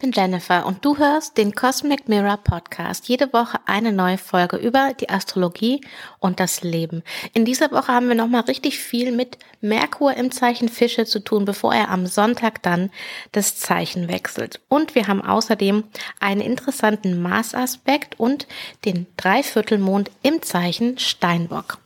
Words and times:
Bin 0.00 0.12
Jennifer 0.12 0.64
und 0.64 0.82
du 0.82 0.96
hörst 0.96 1.36
den 1.36 1.54
Cosmic 1.54 2.08
Mirror 2.08 2.38
Podcast. 2.38 3.06
Jede 3.06 3.34
Woche 3.34 3.58
eine 3.66 3.92
neue 3.92 4.16
Folge 4.16 4.56
über 4.56 4.94
die 4.98 5.10
Astrologie 5.10 5.82
und 6.20 6.40
das 6.40 6.62
Leben. 6.62 7.02
In 7.34 7.44
dieser 7.44 7.70
Woche 7.70 7.88
haben 7.88 8.08
wir 8.08 8.14
nochmal 8.14 8.40
richtig 8.44 8.78
viel 8.78 9.12
mit 9.12 9.36
Merkur 9.60 10.14
im 10.14 10.30
Zeichen 10.30 10.70
Fische 10.70 11.04
zu 11.04 11.22
tun, 11.22 11.44
bevor 11.44 11.74
er 11.74 11.90
am 11.90 12.06
Sonntag 12.06 12.62
dann 12.62 12.90
das 13.32 13.56
Zeichen 13.58 14.08
wechselt. 14.08 14.60
Und 14.68 14.94
wir 14.94 15.06
haben 15.06 15.20
außerdem 15.20 15.84
einen 16.18 16.40
interessanten 16.40 17.20
Marsaspekt 17.20 18.18
und 18.18 18.46
den 18.86 19.06
Dreiviertelmond 19.18 20.10
im 20.22 20.40
Zeichen 20.40 20.96
Steinbock. 20.96 21.76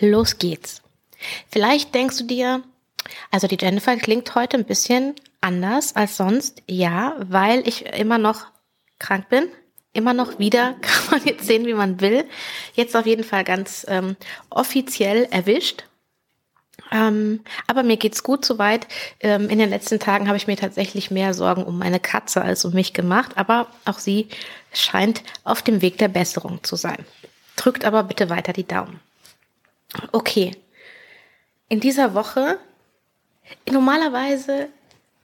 Los 0.00 0.38
geht's. 0.38 0.82
Vielleicht 1.48 1.94
denkst 1.94 2.18
du 2.18 2.24
dir, 2.24 2.64
also 3.30 3.46
die 3.46 3.58
Jennifer 3.60 3.94
klingt 3.96 4.34
heute 4.34 4.56
ein 4.56 4.64
bisschen 4.64 5.14
anders 5.40 5.96
als 5.96 6.16
sonst, 6.16 6.62
ja, 6.66 7.16
weil 7.18 7.66
ich 7.66 7.86
immer 7.86 8.18
noch 8.18 8.46
krank 8.98 9.28
bin. 9.28 9.48
Immer 9.92 10.14
noch 10.14 10.38
wieder, 10.38 10.74
kann 10.80 11.10
man 11.10 11.24
jetzt 11.24 11.46
sehen, 11.46 11.66
wie 11.66 11.74
man 11.74 12.00
will. 12.00 12.24
Jetzt 12.74 12.96
auf 12.96 13.06
jeden 13.06 13.24
Fall 13.24 13.44
ganz 13.44 13.84
ähm, 13.88 14.16
offiziell 14.48 15.26
erwischt. 15.30 15.84
Ähm, 16.92 17.40
aber 17.66 17.82
mir 17.82 17.96
geht's 17.96 18.22
gut 18.22 18.44
soweit. 18.44 18.86
Ähm, 19.20 19.48
in 19.48 19.58
den 19.58 19.70
letzten 19.70 19.98
Tagen 20.00 20.26
habe 20.26 20.36
ich 20.36 20.46
mir 20.46 20.56
tatsächlich 20.56 21.10
mehr 21.10 21.34
Sorgen 21.34 21.64
um 21.64 21.78
meine 21.78 22.00
Katze 22.00 22.42
als 22.42 22.64
um 22.64 22.72
mich 22.72 22.92
gemacht. 22.92 23.32
Aber 23.36 23.68
auch 23.84 23.98
sie 23.98 24.28
scheint 24.72 25.22
auf 25.44 25.62
dem 25.62 25.82
Weg 25.82 25.98
der 25.98 26.08
Besserung 26.08 26.62
zu 26.62 26.76
sein. 26.76 27.04
Drückt 27.56 27.84
aber 27.84 28.04
bitte 28.04 28.30
weiter 28.30 28.52
die 28.52 28.66
Daumen. 28.66 29.00
Okay. 30.12 30.56
In 31.68 31.80
dieser 31.80 32.14
Woche, 32.14 32.58
normalerweise 33.70 34.68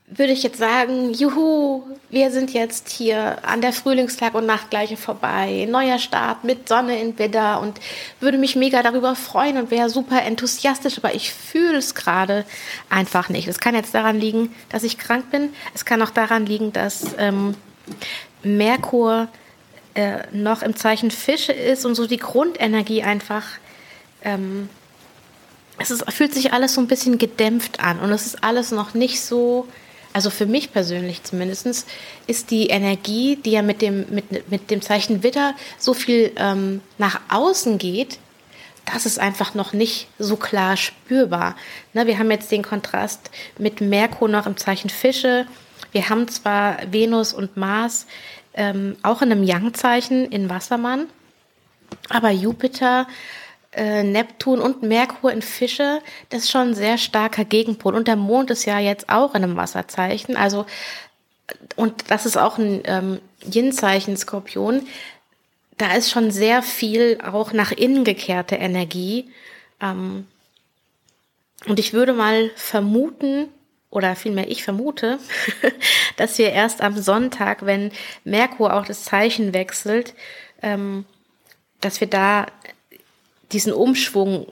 würde 0.08 0.32
ich 0.32 0.44
jetzt 0.44 0.58
sagen, 0.58 1.12
juhu, 1.12 1.82
wir 2.10 2.30
sind 2.30 2.52
jetzt 2.52 2.88
hier 2.88 3.44
an 3.44 3.60
der 3.60 3.72
Frühlingstag 3.72 4.34
und 4.34 4.46
Nachtgleiche 4.46 4.96
vorbei, 4.96 5.66
neuer 5.68 5.98
Start 5.98 6.44
mit 6.44 6.68
Sonne 6.68 7.00
in 7.00 7.18
Widder 7.18 7.60
und 7.60 7.80
würde 8.20 8.38
mich 8.38 8.54
mega 8.54 8.84
darüber 8.84 9.16
freuen 9.16 9.56
und 9.58 9.72
wäre 9.72 9.90
super 9.90 10.22
enthusiastisch, 10.22 10.98
aber 10.98 11.14
ich 11.14 11.32
fühle 11.32 11.78
es 11.78 11.96
gerade 11.96 12.44
einfach 12.88 13.28
nicht. 13.28 13.48
Es 13.48 13.58
kann 13.58 13.74
jetzt 13.74 13.94
daran 13.94 14.20
liegen, 14.20 14.54
dass 14.68 14.84
ich 14.84 14.96
krank 14.96 15.30
bin. 15.32 15.52
Es 15.74 15.84
kann 15.84 16.00
auch 16.02 16.10
daran 16.10 16.46
liegen, 16.46 16.72
dass 16.72 17.16
ähm, 17.18 17.56
Merkur 18.44 19.26
äh, 19.94 20.18
noch 20.30 20.62
im 20.62 20.76
Zeichen 20.76 21.10
Fische 21.10 21.52
ist 21.52 21.84
und 21.84 21.96
so 21.96 22.06
die 22.06 22.18
Grundenergie 22.18 23.02
einfach 23.02 23.44
ähm, 24.22 24.68
es 25.78 25.90
ist, 25.90 26.10
fühlt 26.12 26.32
sich 26.32 26.52
alles 26.52 26.74
so 26.74 26.80
ein 26.80 26.86
bisschen 26.86 27.18
gedämpft 27.18 27.80
an 27.80 28.00
und 28.00 28.10
es 28.10 28.26
ist 28.26 28.42
alles 28.42 28.70
noch 28.70 28.94
nicht 28.94 29.20
so 29.20 29.66
also 30.16 30.30
für 30.30 30.46
mich 30.46 30.72
persönlich 30.72 31.24
zumindest, 31.24 31.86
ist 32.26 32.50
die 32.50 32.68
Energie, 32.68 33.36
die 33.36 33.50
ja 33.50 33.60
mit 33.60 33.82
dem, 33.82 34.06
mit, 34.08 34.50
mit 34.50 34.70
dem 34.70 34.80
Zeichen 34.80 35.22
Widder 35.22 35.54
so 35.76 35.92
viel 35.92 36.32
ähm, 36.36 36.80
nach 36.96 37.20
außen 37.28 37.76
geht, 37.76 38.18
das 38.86 39.04
ist 39.04 39.18
einfach 39.18 39.54
noch 39.54 39.74
nicht 39.74 40.08
so 40.18 40.36
klar 40.36 40.78
spürbar. 40.78 41.54
Ne, 41.92 42.06
wir 42.06 42.18
haben 42.18 42.30
jetzt 42.30 42.50
den 42.50 42.62
Kontrast 42.62 43.30
mit 43.58 43.82
Merkur 43.82 44.26
noch 44.26 44.46
im 44.46 44.56
Zeichen 44.56 44.88
Fische. 44.88 45.46
Wir 45.92 46.08
haben 46.08 46.28
zwar 46.28 46.78
Venus 46.90 47.34
und 47.34 47.58
Mars 47.58 48.06
ähm, 48.54 48.96
auch 49.02 49.20
in 49.20 49.30
einem 49.30 49.42
Yang-Zeichen 49.42 50.32
in 50.32 50.48
Wassermann, 50.48 51.08
aber 52.08 52.30
Jupiter 52.30 53.06
äh, 53.76 54.02
Neptun 54.02 54.60
und 54.60 54.82
Merkur 54.82 55.30
in 55.30 55.42
Fische, 55.42 56.00
das 56.30 56.44
ist 56.44 56.50
schon 56.50 56.68
ein 56.68 56.74
sehr 56.74 56.98
starker 56.98 57.44
Gegenpol. 57.44 57.94
Und 57.94 58.08
der 58.08 58.16
Mond 58.16 58.50
ist 58.50 58.64
ja 58.64 58.78
jetzt 58.78 59.08
auch 59.08 59.34
in 59.34 59.44
einem 59.44 59.56
Wasserzeichen. 59.56 60.36
Also, 60.36 60.64
und 61.76 62.10
das 62.10 62.26
ist 62.26 62.38
auch 62.38 62.58
ein 62.58 62.80
ähm, 62.84 63.20
Yin-Zeichen 63.44 64.16
Skorpion. 64.16 64.86
Da 65.76 65.94
ist 65.94 66.10
schon 66.10 66.30
sehr 66.30 66.62
viel 66.62 67.18
auch 67.22 67.52
nach 67.52 67.70
innen 67.70 68.04
gekehrte 68.04 68.56
Energie. 68.56 69.30
Ähm, 69.80 70.26
und 71.66 71.78
ich 71.78 71.92
würde 71.92 72.14
mal 72.14 72.50
vermuten, 72.56 73.48
oder 73.90 74.16
vielmehr 74.16 74.50
ich 74.50 74.64
vermute, 74.64 75.18
dass 76.16 76.38
wir 76.38 76.50
erst 76.50 76.80
am 76.80 76.96
Sonntag, 76.96 77.66
wenn 77.66 77.92
Merkur 78.24 78.74
auch 78.74 78.86
das 78.86 79.04
Zeichen 79.04 79.52
wechselt, 79.52 80.14
ähm, 80.62 81.04
dass 81.80 82.00
wir 82.00 82.08
da 82.08 82.46
diesen 83.52 83.72
Umschwung 83.72 84.46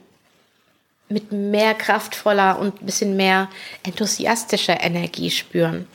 mit 1.09 1.31
mehr 1.31 1.73
kraftvoller 1.73 2.59
und 2.59 2.81
ein 2.81 2.85
bisschen 2.85 3.15
mehr 3.15 3.49
enthusiastischer 3.83 4.81
Energie 4.81 5.29
spüren. 5.29 5.87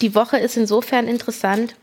Die 0.00 0.14
Woche 0.14 0.38
ist 0.38 0.56
insofern 0.56 1.08
interessant, 1.08 1.74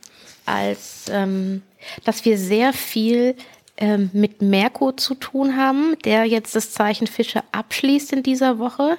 als 0.45 1.05
ähm, 1.09 1.61
dass 2.03 2.25
wir 2.25 2.37
sehr 2.37 2.73
viel 2.73 3.35
ähm, 3.77 4.09
mit 4.13 4.41
Merkur 4.41 4.97
zu 4.97 5.15
tun 5.15 5.55
haben, 5.55 5.95
der 6.03 6.25
jetzt 6.25 6.55
das 6.55 6.71
Zeichen 6.71 7.07
Fische 7.07 7.43
abschließt 7.51 8.11
in 8.13 8.23
dieser 8.23 8.59
Woche. 8.59 8.97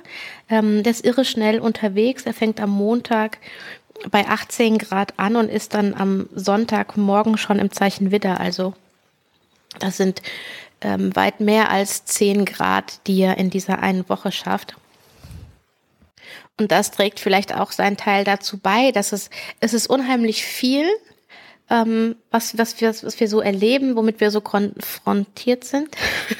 Ähm, 0.49 0.83
der 0.83 0.93
ist 0.93 1.05
irre 1.05 1.25
schnell 1.25 1.61
unterwegs. 1.61 2.25
Er 2.25 2.35
fängt 2.35 2.61
am 2.61 2.71
Montag 2.71 3.39
bei 4.11 4.27
18 4.27 4.79
Grad 4.79 5.19
an 5.19 5.37
und 5.37 5.51
ist 5.51 5.75
dann 5.75 5.95
am 5.95 6.29
Sonntagmorgen 6.35 7.37
schon 7.37 7.59
im 7.59 7.71
Zeichen 7.71 8.11
Widder, 8.11 8.41
also 8.41 8.73
das 9.79 9.97
sind 9.97 10.23
ähm, 10.81 11.15
weit 11.15 11.41
mehr 11.41 11.71
als 11.71 12.05
10 12.05 12.45
Grad, 12.45 13.07
die 13.07 13.21
er 13.21 13.39
in 13.39 13.51
dieser 13.51 13.81
einen 13.81 14.09
Woche 14.09 14.33
schafft. 14.33 14.77
Und 16.59 16.73
das 16.73 16.91
trägt 16.91 17.21
vielleicht 17.21 17.55
auch 17.55 17.73
seinen 17.73 17.97
Teil 17.97 18.25
dazu 18.25 18.59
bei, 18.59 18.93
dass 18.93 19.13
es, 19.13 19.31
es 19.61 19.73
ist 19.73 19.89
unheimlich 19.89 20.45
viel, 20.45 20.87
ähm, 21.71 22.17
was, 22.31 22.59
was, 22.59 22.81
wir, 22.81 22.91
was 22.91 23.19
wir 23.19 23.29
so 23.29 23.41
erleben, 23.41 23.97
womit 23.97 24.21
wir 24.21 24.31
so 24.31 24.41
konfrontiert 24.41 25.65
sind. 25.65 25.89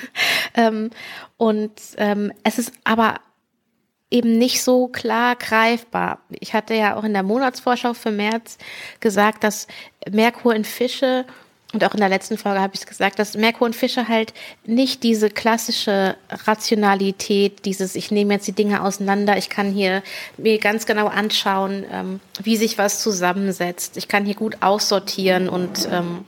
ähm, 0.55 0.91
und 1.39 1.73
ähm, 1.97 2.33
es 2.45 2.59
ist 2.59 2.73
aber 2.85 3.21
eben 4.11 4.37
nicht 4.39 4.63
so 4.63 4.89
klar 4.89 5.37
greifbar. 5.37 6.19
Ich 6.31 6.53
hatte 6.53 6.75
ja 6.75 6.97
auch 6.97 7.05
in 7.05 7.13
der 7.15 7.23
Monatsvorschau 7.23 7.95
für 7.95 8.11
März 8.11 8.59
gesagt, 8.99 9.45
dass 9.45 9.69
Merkur 10.11 10.55
in 10.55 10.65
Fische 10.65 11.25
und 11.73 11.85
auch 11.85 11.95
in 11.95 12.01
der 12.01 12.09
letzten 12.09 12.37
Folge 12.37 12.61
habe 12.61 12.75
ich 12.75 12.81
es 12.81 12.87
gesagt, 12.87 13.19
dass 13.19 13.37
Merkur 13.37 13.67
und 13.67 13.77
Fische 13.77 14.09
halt 14.09 14.33
nicht 14.65 15.05
diese 15.05 15.31
klassische 15.31 16.17
Rationalität, 16.29 17.65
dieses, 17.65 17.95
ich 17.95 18.11
nehme 18.11 18.35
jetzt 18.35 18.49
die 18.49 18.53
Dinge 18.53 18.83
auseinander, 18.83 19.37
ich 19.37 19.49
kann 19.49 19.71
hier 19.71 20.03
mir 20.37 20.59
ganz 20.59 20.85
genau 20.85 21.07
anschauen, 21.07 21.85
ähm, 21.93 22.21
wie 22.43 22.57
sich 22.57 22.77
was 22.77 23.01
zusammensetzt. 23.01 23.97
Ich 23.97 24.09
kann 24.09 24.25
hier 24.25 24.35
gut 24.35 24.57
aussortieren 24.63 25.49
und 25.49 25.89
ähm, 25.93 26.25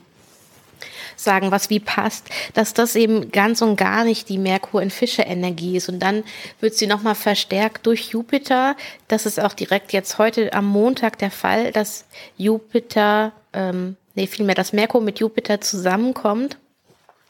sagen, 1.17 1.51
was 1.51 1.69
wie 1.69 1.79
passt, 1.81 2.29
dass 2.53 2.73
das 2.73 2.95
eben 2.95 3.31
ganz 3.31 3.61
und 3.61 3.75
gar 3.75 4.05
nicht 4.05 4.29
die 4.29 4.37
Merkur 4.37 4.81
in 4.81 4.91
Fische 4.91 5.23
Energie 5.23 5.75
ist. 5.75 5.89
Und 5.89 5.99
dann 5.99 6.23
wird 6.61 6.75
sie 6.75 6.87
nochmal 6.87 7.15
verstärkt 7.15 7.85
durch 7.85 8.09
Jupiter. 8.09 8.75
Das 9.09 9.25
ist 9.25 9.41
auch 9.41 9.53
direkt 9.53 9.91
jetzt 9.93 10.17
heute 10.17 10.53
am 10.53 10.65
Montag 10.65 11.17
der 11.19 11.31
Fall, 11.31 11.71
dass 11.71 12.05
Jupiter 12.37 13.33
ähm, 13.53 13.97
nee, 14.15 14.27
vielmehr, 14.27 14.55
dass 14.55 14.73
Merkur 14.73 15.01
mit 15.01 15.19
Jupiter 15.19 15.61
zusammenkommt. 15.61 16.57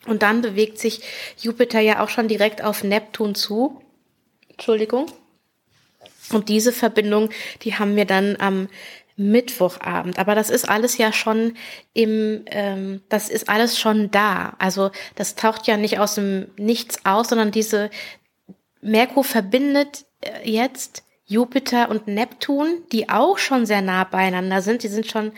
Und 0.06 0.22
dann 0.22 0.42
bewegt 0.42 0.80
sich 0.80 1.02
Jupiter 1.40 1.80
ja 1.80 2.04
auch 2.04 2.10
schon 2.10 2.28
direkt 2.28 2.64
auf 2.64 2.84
Neptun 2.84 3.36
zu. 3.36 3.82
Entschuldigung. 4.50 5.06
Und 6.32 6.50
diese 6.50 6.72
Verbindung, 6.72 7.30
die 7.62 7.76
haben 7.76 7.96
wir 7.96 8.06
dann 8.06 8.36
am 8.40 8.68
Mittwochabend. 9.16 10.18
Aber 10.18 10.36
das 10.36 10.50
ist 10.50 10.68
alles 10.68 10.98
ja 10.98 11.14
schon 11.14 11.56
im, 11.94 12.44
ähm, 12.48 13.02
das 13.10 13.30
ist 13.30 13.48
alles 13.48 13.80
schon 13.80 14.12
da. 14.12 14.56
Also 14.60 14.92
das 15.16 15.36
taucht 15.36 15.68
ja 15.68 15.78
nicht 15.78 16.00
aus 16.00 16.16
dem 16.16 16.48
Nichts 16.58 17.06
aus, 17.06 17.30
sondern 17.30 17.52
diese 17.52 17.90
Merkur 18.82 19.24
verbindet 19.24 20.06
äh, 20.22 20.50
jetzt 20.50 21.04
Jupiter 21.26 21.90
und 21.90 22.08
Neptun, 22.08 22.84
die 22.92 23.10
auch 23.10 23.38
schon 23.38 23.66
sehr 23.66 23.82
nah 23.82 24.04
beieinander 24.04 24.62
sind. 24.62 24.84
Die 24.84 24.88
sind 24.88 25.10
schon 25.10 25.32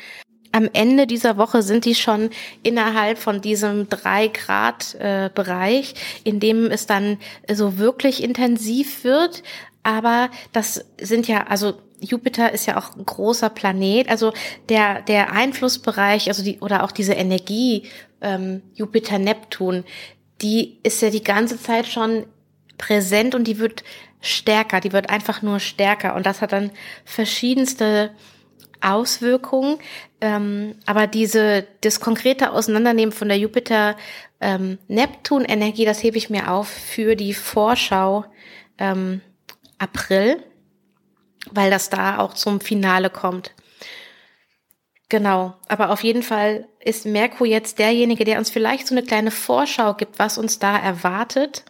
am 0.55 0.69
Ende 0.71 1.05
dieser 1.05 1.35
Woche 1.35 1.61
sind 1.61 1.83
die 1.83 1.95
schon 1.95 2.29
innerhalb 2.63 3.17
von 3.17 3.41
diesem 3.41 3.89
drei 3.89 4.29
Grad 4.29 4.95
äh, 4.95 5.29
Bereich, 5.35 5.95
in 6.23 6.39
dem 6.39 6.71
es 6.71 6.87
dann 6.87 7.17
so 7.51 7.77
wirklich 7.77 8.23
intensiv 8.23 9.03
wird. 9.03 9.43
Aber 9.83 10.29
das 10.53 10.85
sind 10.97 11.27
ja, 11.27 11.47
also 11.47 11.73
Jupiter 11.99 12.53
ist 12.53 12.67
ja 12.67 12.77
auch 12.77 12.95
ein 12.95 13.05
großer 13.05 13.49
Planet, 13.49 14.07
also 14.07 14.31
der 14.69 15.01
der 15.01 15.33
Einflussbereich, 15.33 16.29
also 16.29 16.41
die 16.41 16.59
oder 16.61 16.85
auch 16.85 16.91
diese 16.91 17.13
Energie 17.13 17.83
ähm, 18.21 18.61
Jupiter 18.75 19.19
Neptun, 19.19 19.83
die 20.41 20.79
ist 20.83 21.01
ja 21.01 21.09
die 21.09 21.23
ganze 21.23 21.61
Zeit 21.61 21.85
schon 21.85 22.27
präsent 22.77 23.35
und 23.35 23.45
die 23.45 23.59
wird 23.59 23.83
stärker, 24.21 24.79
die 24.79 24.93
wird 24.93 25.09
einfach 25.09 25.41
nur 25.41 25.59
stärker 25.59 26.15
und 26.15 26.25
das 26.25 26.41
hat 26.41 26.53
dann 26.53 26.71
verschiedenste 27.03 28.11
Auswirkungen. 28.85 29.77
Ähm, 30.25 30.75
aber 30.87 31.05
diese, 31.05 31.67
das 31.81 31.99
konkrete 31.99 32.51
Auseinandernehmen 32.51 33.11
von 33.11 33.27
der 33.27 33.37
Jupiter-Neptun-Energie, 33.37 35.83
ähm, 35.83 35.87
das 35.87 36.01
hebe 36.01 36.17
ich 36.17 36.31
mir 36.31 36.49
auf 36.49 36.67
für 36.67 37.15
die 37.15 37.35
Vorschau 37.35 38.25
ähm, 38.79 39.21
April. 39.77 40.43
weil 41.51 41.69
das 41.69 41.91
da 41.91 42.17
auch 42.17 42.33
zum 42.33 42.59
Finale 42.59 43.11
kommt. 43.11 43.51
Genau, 45.09 45.53
aber 45.67 45.91
auf 45.91 46.03
jeden 46.03 46.23
Fall 46.23 46.67
ist 46.79 47.05
Merkur 47.05 47.45
jetzt 47.45 47.77
derjenige, 47.77 48.25
der 48.25 48.39
uns 48.39 48.49
vielleicht 48.49 48.87
so 48.87 48.95
eine 48.95 49.05
kleine 49.05 49.29
Vorschau 49.29 49.93
gibt, 49.93 50.17
was 50.17 50.39
uns 50.39 50.57
da 50.57 50.75
erwartet 50.75 51.65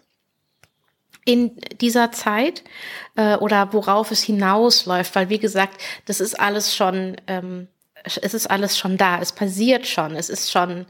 in 1.26 1.60
dieser 1.82 2.14
Zeit 2.14 2.64
äh, 3.18 3.36
oder 3.36 3.74
worauf 3.74 4.12
es 4.12 4.24
hinausläuft, 4.24 5.14
weil 5.14 5.28
wie 5.28 5.40
gesagt, 5.40 5.82
das 6.06 6.22
ist 6.22 6.40
alles 6.40 6.74
schon, 6.74 7.18
ähm, 7.28 7.68
es 8.06 8.34
ist 8.34 8.50
alles 8.50 8.78
schon 8.78 8.98
da, 8.98 9.20
es 9.20 9.32
passiert 9.32 9.88
schon, 9.88 10.16
es 10.16 10.30
ist 10.30 10.52
schon 10.52 10.86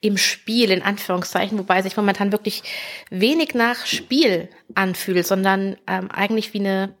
im 0.00 0.16
Spiel 0.16 0.70
in 0.70 0.82
Anführungszeichen, 0.82 1.58
wobei 1.58 1.82
sich 1.82 1.96
momentan 1.96 2.32
wirklich 2.32 2.62
wenig 3.10 3.54
nach 3.54 3.86
Spiel 3.86 4.48
anfühlt, 4.74 5.26
sondern 5.26 5.76
ähm, 5.86 6.10
eigentlich 6.10 6.54
wie 6.54 6.60
eine 6.60 6.94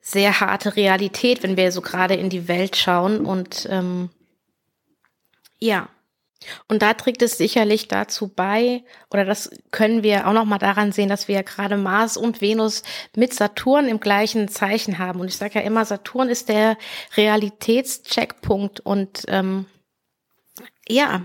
sehr 0.00 0.40
harte 0.40 0.76
Realität, 0.76 1.42
wenn 1.42 1.56
wir 1.56 1.70
so 1.70 1.82
gerade 1.82 2.14
in 2.14 2.30
die 2.30 2.48
Welt 2.48 2.76
schauen 2.76 3.24
und 3.24 3.68
ähm, 3.70 4.10
ja. 5.58 5.88
Und 6.68 6.82
da 6.82 6.94
trägt 6.94 7.22
es 7.22 7.36
sicherlich 7.36 7.88
dazu 7.88 8.28
bei, 8.28 8.84
oder 9.10 9.24
das 9.24 9.50
können 9.70 10.02
wir 10.02 10.28
auch 10.28 10.32
noch 10.32 10.44
mal 10.44 10.58
daran 10.58 10.92
sehen, 10.92 11.08
dass 11.08 11.26
wir 11.28 11.34
ja 11.34 11.42
gerade 11.42 11.76
Mars 11.76 12.16
und 12.16 12.40
Venus 12.40 12.82
mit 13.16 13.34
Saturn 13.34 13.88
im 13.88 14.00
gleichen 14.00 14.48
Zeichen 14.48 14.98
haben. 14.98 15.20
Und 15.20 15.28
ich 15.28 15.36
sage 15.36 15.58
ja 15.58 15.60
immer, 15.62 15.84
Saturn 15.84 16.28
ist 16.28 16.48
der 16.48 16.76
Realitätscheckpunkt. 17.16 18.80
Und 18.80 19.24
ähm, 19.28 19.66
ja, 20.88 21.22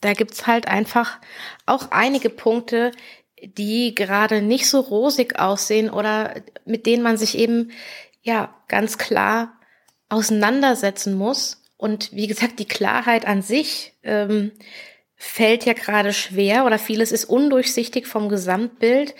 da 0.00 0.12
gibt's 0.14 0.46
halt 0.46 0.66
einfach 0.66 1.18
auch 1.66 1.90
einige 1.90 2.30
Punkte, 2.30 2.92
die 3.42 3.94
gerade 3.94 4.42
nicht 4.42 4.68
so 4.68 4.80
rosig 4.80 5.38
aussehen 5.38 5.90
oder 5.90 6.34
mit 6.64 6.86
denen 6.86 7.02
man 7.02 7.18
sich 7.18 7.36
eben 7.36 7.70
ja 8.22 8.54
ganz 8.68 8.96
klar 8.98 9.58
auseinandersetzen 10.08 11.14
muss. 11.14 11.63
Und 11.84 12.12
wie 12.12 12.28
gesagt, 12.28 12.60
die 12.60 12.64
Klarheit 12.64 13.26
an 13.26 13.42
sich 13.42 13.92
ähm, 14.04 14.52
fällt 15.16 15.66
ja 15.66 15.74
gerade 15.74 16.14
schwer 16.14 16.64
oder 16.64 16.78
vieles 16.78 17.12
ist 17.12 17.26
undurchsichtig 17.26 18.06
vom 18.06 18.30
Gesamtbild. 18.30 19.14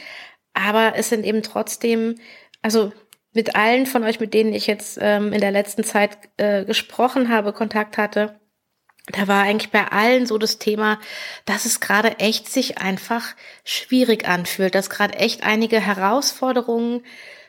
Aber 0.55 0.95
es 0.97 1.11
sind 1.11 1.27
eben 1.27 1.43
trotzdem, 1.43 2.15
also 2.63 2.91
mit 3.35 3.55
allen 3.55 3.85
von 3.85 4.03
euch, 4.03 4.19
mit 4.19 4.33
denen 4.33 4.55
ich 4.55 4.67
jetzt 4.67 4.99
ähm, 4.99 5.35
in 5.35 5.43
der 5.43 5.51
letzten 5.51 5.85
Zeit 5.85 6.17
äh, 6.39 6.65
gesprochen 6.65 7.29
habe, 7.29 7.53
Kontakt 7.53 7.99
hatte, 7.99 8.41
da 9.09 9.29
war 9.29 9.43
eigentlich 9.43 9.71
bei 9.71 9.87
allen 9.89 10.25
so 10.25 10.39
das 10.39 10.57
Thema, 10.57 10.99
dass 11.45 11.67
es 11.67 11.81
gerade 11.81 12.19
echt 12.19 12.49
sich 12.49 12.79
einfach 12.79 13.35
schwierig 13.63 14.27
anfühlt, 14.27 14.75
dass 14.75 14.89
gerade 14.89 15.19
echt 15.19 15.43
einige 15.43 15.81
Herausforderungen 15.81 17.05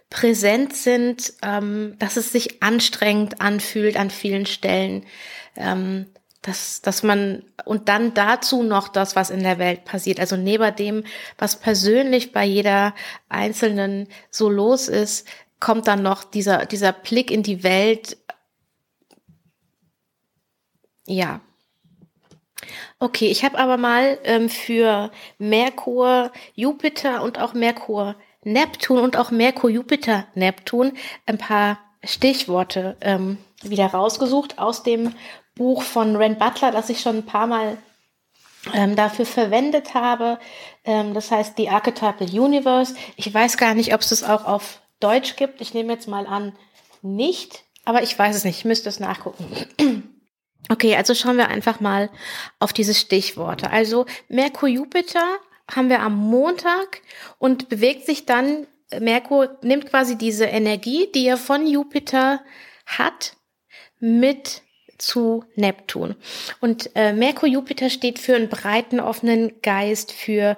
präsent 0.09 0.75
sind, 0.75 1.33
ähm, 1.41 1.95
dass 1.99 2.17
es 2.17 2.31
sich 2.31 2.61
anstrengend 2.61 3.41
anfühlt 3.41 3.97
an 3.97 4.09
vielen 4.09 4.45
Stellen, 4.45 5.05
ähm, 5.55 6.07
dass, 6.41 6.81
dass 6.81 7.01
man 7.01 7.43
und 7.65 7.89
dann 7.89 8.13
dazu 8.13 8.61
noch 8.61 8.87
das, 8.87 9.15
was 9.15 9.31
in 9.31 9.41
der 9.41 9.57
Welt 9.57 9.83
passiert. 9.83 10.19
Also 10.19 10.37
neben 10.37 10.75
dem, 10.75 11.03
was 11.37 11.59
persönlich 11.59 12.31
bei 12.31 12.45
jeder 12.45 12.93
Einzelnen 13.29 14.07
so 14.29 14.49
los 14.49 14.87
ist, 14.87 15.27
kommt 15.59 15.87
dann 15.87 16.03
noch 16.03 16.23
dieser, 16.23 16.65
dieser 16.65 16.93
Blick 16.93 17.31
in 17.31 17.41
die 17.41 17.63
Welt. 17.63 18.17
Ja. 21.07 21.41
Okay, 22.99 23.27
ich 23.27 23.43
habe 23.43 23.57
aber 23.57 23.77
mal 23.77 24.19
ähm, 24.23 24.49
für 24.49 25.11
Merkur, 25.39 26.31
Jupiter 26.53 27.23
und 27.23 27.39
auch 27.39 27.53
Merkur 27.53 28.15
Neptun 28.45 28.99
und 28.99 29.17
auch 29.17 29.31
Merkur, 29.31 29.69
Jupiter, 29.69 30.25
Neptun 30.35 30.93
ein 31.25 31.37
paar 31.37 31.79
Stichworte 32.03 32.95
ähm, 33.01 33.39
wieder 33.63 33.87
rausgesucht 33.87 34.59
aus 34.59 34.83
dem 34.83 35.13
Buch 35.55 35.81
von 35.81 36.15
Rand 36.15 36.39
Butler, 36.39 36.71
das 36.71 36.89
ich 36.89 37.01
schon 37.01 37.17
ein 37.17 37.25
paar 37.25 37.47
Mal 37.47 37.77
ähm, 38.73 38.95
dafür 38.95 39.25
verwendet 39.25 39.93
habe. 39.93 40.39
Ähm, 40.83 41.13
das 41.13 41.31
heißt 41.31 41.57
The 41.57 41.69
Archetypal 41.69 42.29
Universe. 42.29 42.95
Ich 43.15 43.33
weiß 43.33 43.57
gar 43.57 43.73
nicht, 43.73 43.93
ob 43.93 44.01
es 44.01 44.09
das 44.09 44.23
auch 44.23 44.45
auf 44.45 44.81
Deutsch 44.99 45.35
gibt. 45.35 45.59
Ich 45.59 45.73
nehme 45.73 45.93
jetzt 45.93 46.07
mal 46.07 46.27
an, 46.27 46.53
nicht. 47.01 47.63
Aber 47.83 48.03
ich 48.03 48.17
weiß 48.17 48.35
es 48.35 48.43
nicht. 48.43 48.59
Ich 48.59 48.65
müsste 48.65 48.89
es 48.89 48.99
nachgucken. 48.99 49.45
Okay, 50.67 50.95
also 50.95 51.13
schauen 51.13 51.37
wir 51.37 51.49
einfach 51.49 51.79
mal 51.79 52.09
auf 52.57 52.73
diese 52.73 52.95
Stichworte. 52.95 53.69
Also 53.69 54.07
Merkur, 54.29 54.67
Jupiter 54.67 55.37
haben 55.69 55.89
wir 55.89 56.01
am 56.01 56.15
Montag 56.15 57.01
und 57.37 57.69
bewegt 57.69 58.05
sich 58.05 58.25
dann, 58.25 58.67
Merkur 58.99 59.57
nimmt 59.61 59.89
quasi 59.89 60.17
diese 60.17 60.45
Energie, 60.45 61.09
die 61.13 61.25
er 61.25 61.37
von 61.37 61.65
Jupiter 61.67 62.41
hat, 62.85 63.35
mit 63.99 64.61
zu 64.97 65.43
Neptun. 65.55 66.15
Und 66.61 66.91
äh, 66.95 67.13
Merkur 67.13 67.49
Jupiter 67.49 67.89
steht 67.89 68.19
für 68.19 68.35
einen 68.35 68.49
breiten, 68.49 68.99
offenen 68.99 69.61
Geist, 69.61 70.11
für 70.11 70.55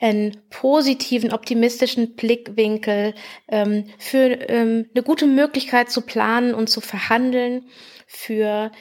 einen 0.00 0.36
positiven, 0.50 1.32
optimistischen 1.32 2.14
Blickwinkel, 2.14 3.14
ähm, 3.48 3.86
für 3.98 4.48
ähm, 4.48 4.90
eine 4.94 5.02
gute 5.02 5.26
Möglichkeit 5.26 5.90
zu 5.90 6.02
planen 6.02 6.54
und 6.54 6.68
zu 6.68 6.80
verhandeln, 6.80 7.68
für 8.06 8.72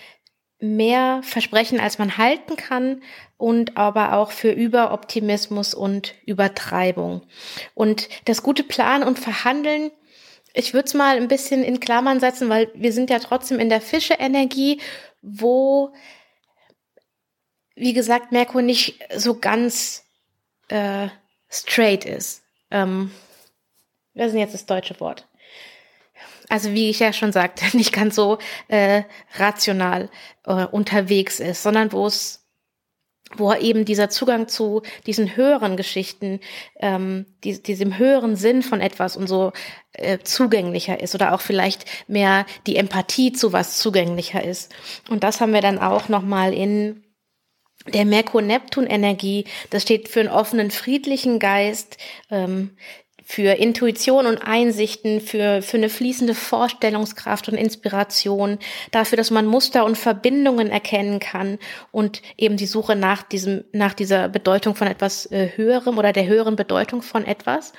mehr 0.61 1.21
Versprechen, 1.23 1.79
als 1.79 1.97
man 1.97 2.17
halten 2.17 2.55
kann 2.55 3.01
und 3.37 3.77
aber 3.77 4.13
auch 4.13 4.31
für 4.31 4.51
Überoptimismus 4.51 5.73
und 5.73 6.13
Übertreibung. 6.25 7.23
Und 7.73 8.07
das 8.25 8.43
gute 8.43 8.63
Planen 8.63 9.03
und 9.03 9.19
Verhandeln, 9.19 9.91
ich 10.53 10.73
würde 10.73 10.85
es 10.85 10.93
mal 10.93 11.17
ein 11.17 11.27
bisschen 11.27 11.63
in 11.63 11.79
Klammern 11.79 12.19
setzen, 12.19 12.49
weil 12.49 12.69
wir 12.75 12.93
sind 12.93 13.09
ja 13.09 13.19
trotzdem 13.19 13.59
in 13.59 13.69
der 13.69 13.81
Fische-Energie, 13.81 14.79
wo, 15.21 15.93
wie 17.75 17.93
gesagt, 17.93 18.31
Merkur 18.31 18.61
nicht 18.61 18.99
so 19.15 19.39
ganz 19.39 20.03
äh, 20.67 21.07
straight 21.49 22.05
ist. 22.05 22.43
Ähm, 22.69 23.11
was 24.13 24.27
ist 24.27 24.31
denn 24.33 24.41
jetzt 24.41 24.53
das 24.53 24.65
deutsche 24.65 24.99
Wort? 24.99 25.27
Also 26.51 26.73
wie 26.73 26.89
ich 26.89 26.99
ja 26.99 27.13
schon 27.13 27.31
sagte, 27.31 27.65
nicht 27.77 27.93
ganz 27.93 28.15
so 28.15 28.37
äh, 28.67 29.03
rational 29.35 30.09
äh, 30.45 30.65
unterwegs 30.65 31.39
ist, 31.39 31.63
sondern 31.63 31.91
wo 31.91 32.05
es 32.05 32.39
wo 33.37 33.53
eben 33.53 33.85
dieser 33.85 34.09
Zugang 34.09 34.49
zu 34.49 34.81
diesen 35.05 35.37
höheren 35.37 35.77
Geschichten, 35.77 36.41
ähm, 36.81 37.25
die, 37.45 37.63
diesem 37.63 37.97
höheren 37.97 38.35
Sinn 38.35 38.61
von 38.61 38.81
etwas 38.81 39.15
und 39.15 39.27
so 39.27 39.53
äh, 39.93 40.17
zugänglicher 40.19 40.99
ist 40.99 41.15
oder 41.15 41.33
auch 41.33 41.39
vielleicht 41.39 41.85
mehr 42.09 42.45
die 42.67 42.75
Empathie 42.75 43.31
zu 43.31 43.53
was 43.53 43.77
zugänglicher 43.77 44.43
ist. 44.43 44.73
Und 45.07 45.23
das 45.23 45.39
haben 45.39 45.53
wir 45.53 45.61
dann 45.61 45.79
auch 45.79 46.09
nochmal 46.09 46.53
in 46.53 47.05
der 47.93 48.03
Merkur-Neptun-Energie, 48.03 49.45
das 49.69 49.83
steht 49.83 50.09
für 50.09 50.19
einen 50.19 50.29
offenen, 50.29 50.69
friedlichen 50.69 51.39
Geist, 51.39 51.97
ähm, 52.29 52.71
für 53.31 53.53
Intuition 53.53 54.25
und 54.25 54.39
Einsichten, 54.39 55.21
für, 55.21 55.61
für 55.61 55.77
eine 55.77 55.87
fließende 55.87 56.35
Vorstellungskraft 56.35 57.47
und 57.47 57.55
Inspiration, 57.55 58.59
dafür, 58.91 59.15
dass 59.15 59.31
man 59.31 59.45
Muster 59.45 59.85
und 59.85 59.97
Verbindungen 59.97 60.69
erkennen 60.69 61.21
kann 61.21 61.57
und 61.93 62.21
eben 62.35 62.57
die 62.57 62.65
Suche 62.65 62.97
nach 62.97 63.23
diesem, 63.23 63.63
nach 63.71 63.93
dieser 63.93 64.27
Bedeutung 64.27 64.75
von 64.75 64.87
etwas 64.87 65.31
äh, 65.31 65.49
Höherem 65.55 65.97
oder 65.97 66.11
der 66.11 66.27
höheren 66.27 66.57
Bedeutung 66.57 67.01
von 67.01 67.23
etwas, 67.23 67.71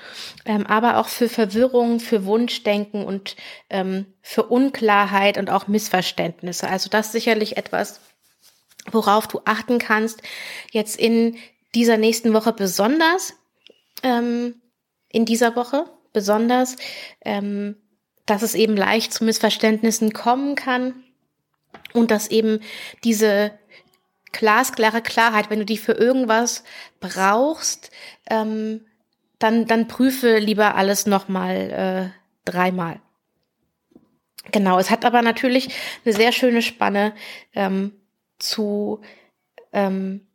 ähm, 0.46 0.66
aber 0.66 0.96
auch 0.96 1.08
für 1.08 1.28
Verwirrung, 1.28 2.00
für 2.00 2.24
Wunschdenken 2.24 3.04
und 3.04 3.36
ähm, 3.68 4.06
für 4.22 4.44
Unklarheit 4.44 5.36
und 5.36 5.50
auch 5.50 5.68
Missverständnisse. 5.68 6.66
Also 6.66 6.88
das 6.88 7.12
sicherlich 7.12 7.58
etwas, 7.58 8.00
worauf 8.90 9.28
du 9.28 9.42
achten 9.44 9.78
kannst, 9.78 10.22
jetzt 10.70 10.98
in 10.98 11.36
dieser 11.74 11.98
nächsten 11.98 12.32
Woche 12.32 12.54
besonders. 12.54 13.34
Ähm, 14.02 14.54
in 15.12 15.24
dieser 15.24 15.56
Woche 15.56 15.84
besonders, 16.12 16.76
ähm, 17.24 17.76
dass 18.26 18.42
es 18.42 18.54
eben 18.54 18.76
leicht 18.76 19.12
zu 19.12 19.24
Missverständnissen 19.24 20.12
kommen 20.12 20.54
kann 20.54 20.94
und 21.92 22.10
dass 22.10 22.28
eben 22.28 22.60
diese 23.04 23.52
glasklare 24.32 25.02
Klarheit, 25.02 25.50
wenn 25.50 25.58
du 25.58 25.64
die 25.64 25.78
für 25.78 25.92
irgendwas 25.92 26.64
brauchst, 27.00 27.90
ähm, 28.30 28.86
dann, 29.38 29.66
dann 29.66 29.88
prüfe 29.88 30.38
lieber 30.38 30.74
alles 30.76 31.06
nochmal 31.06 32.12
äh, 32.14 32.50
dreimal. 32.50 33.00
Genau, 34.50 34.78
es 34.78 34.90
hat 34.90 35.04
aber 35.04 35.22
natürlich 35.22 35.68
eine 36.04 36.14
sehr 36.14 36.32
schöne 36.32 36.62
Spanne 36.62 37.14
ähm, 37.54 37.92
zu 38.38 39.00
ähm, 39.72 40.26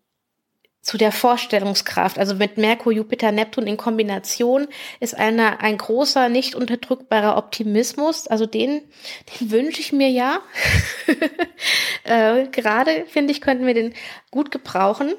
zu 0.88 0.98
der 0.98 1.12
Vorstellungskraft. 1.12 2.17
Also 2.17 2.36
mit 2.36 2.58
Merkur, 2.58 2.94
Jupiter, 2.94 3.34
Neptun 3.34 3.67
in 3.67 3.75
Kombination 3.75 4.70
ist 5.01 5.17
eine, 5.17 5.60
ein 5.60 5.77
großer, 5.77 6.29
nicht 6.29 6.56
unterdrückbarer 6.56 7.36
Optimismus. 7.36 8.25
Also 8.27 8.46
den, 8.46 8.84
den 9.41 9.51
wünsche 9.51 9.82
ich 9.82 9.91
mir 9.91 10.10
ja. 10.10 10.39
äh, 12.06 12.48
Gerade, 12.48 13.03
finde 13.10 13.34
ich, 13.34 13.41
könnten 13.41 13.65
wir 13.65 13.74
den 13.74 13.94
gut 14.32 14.50
gebrauchen. 14.50 15.13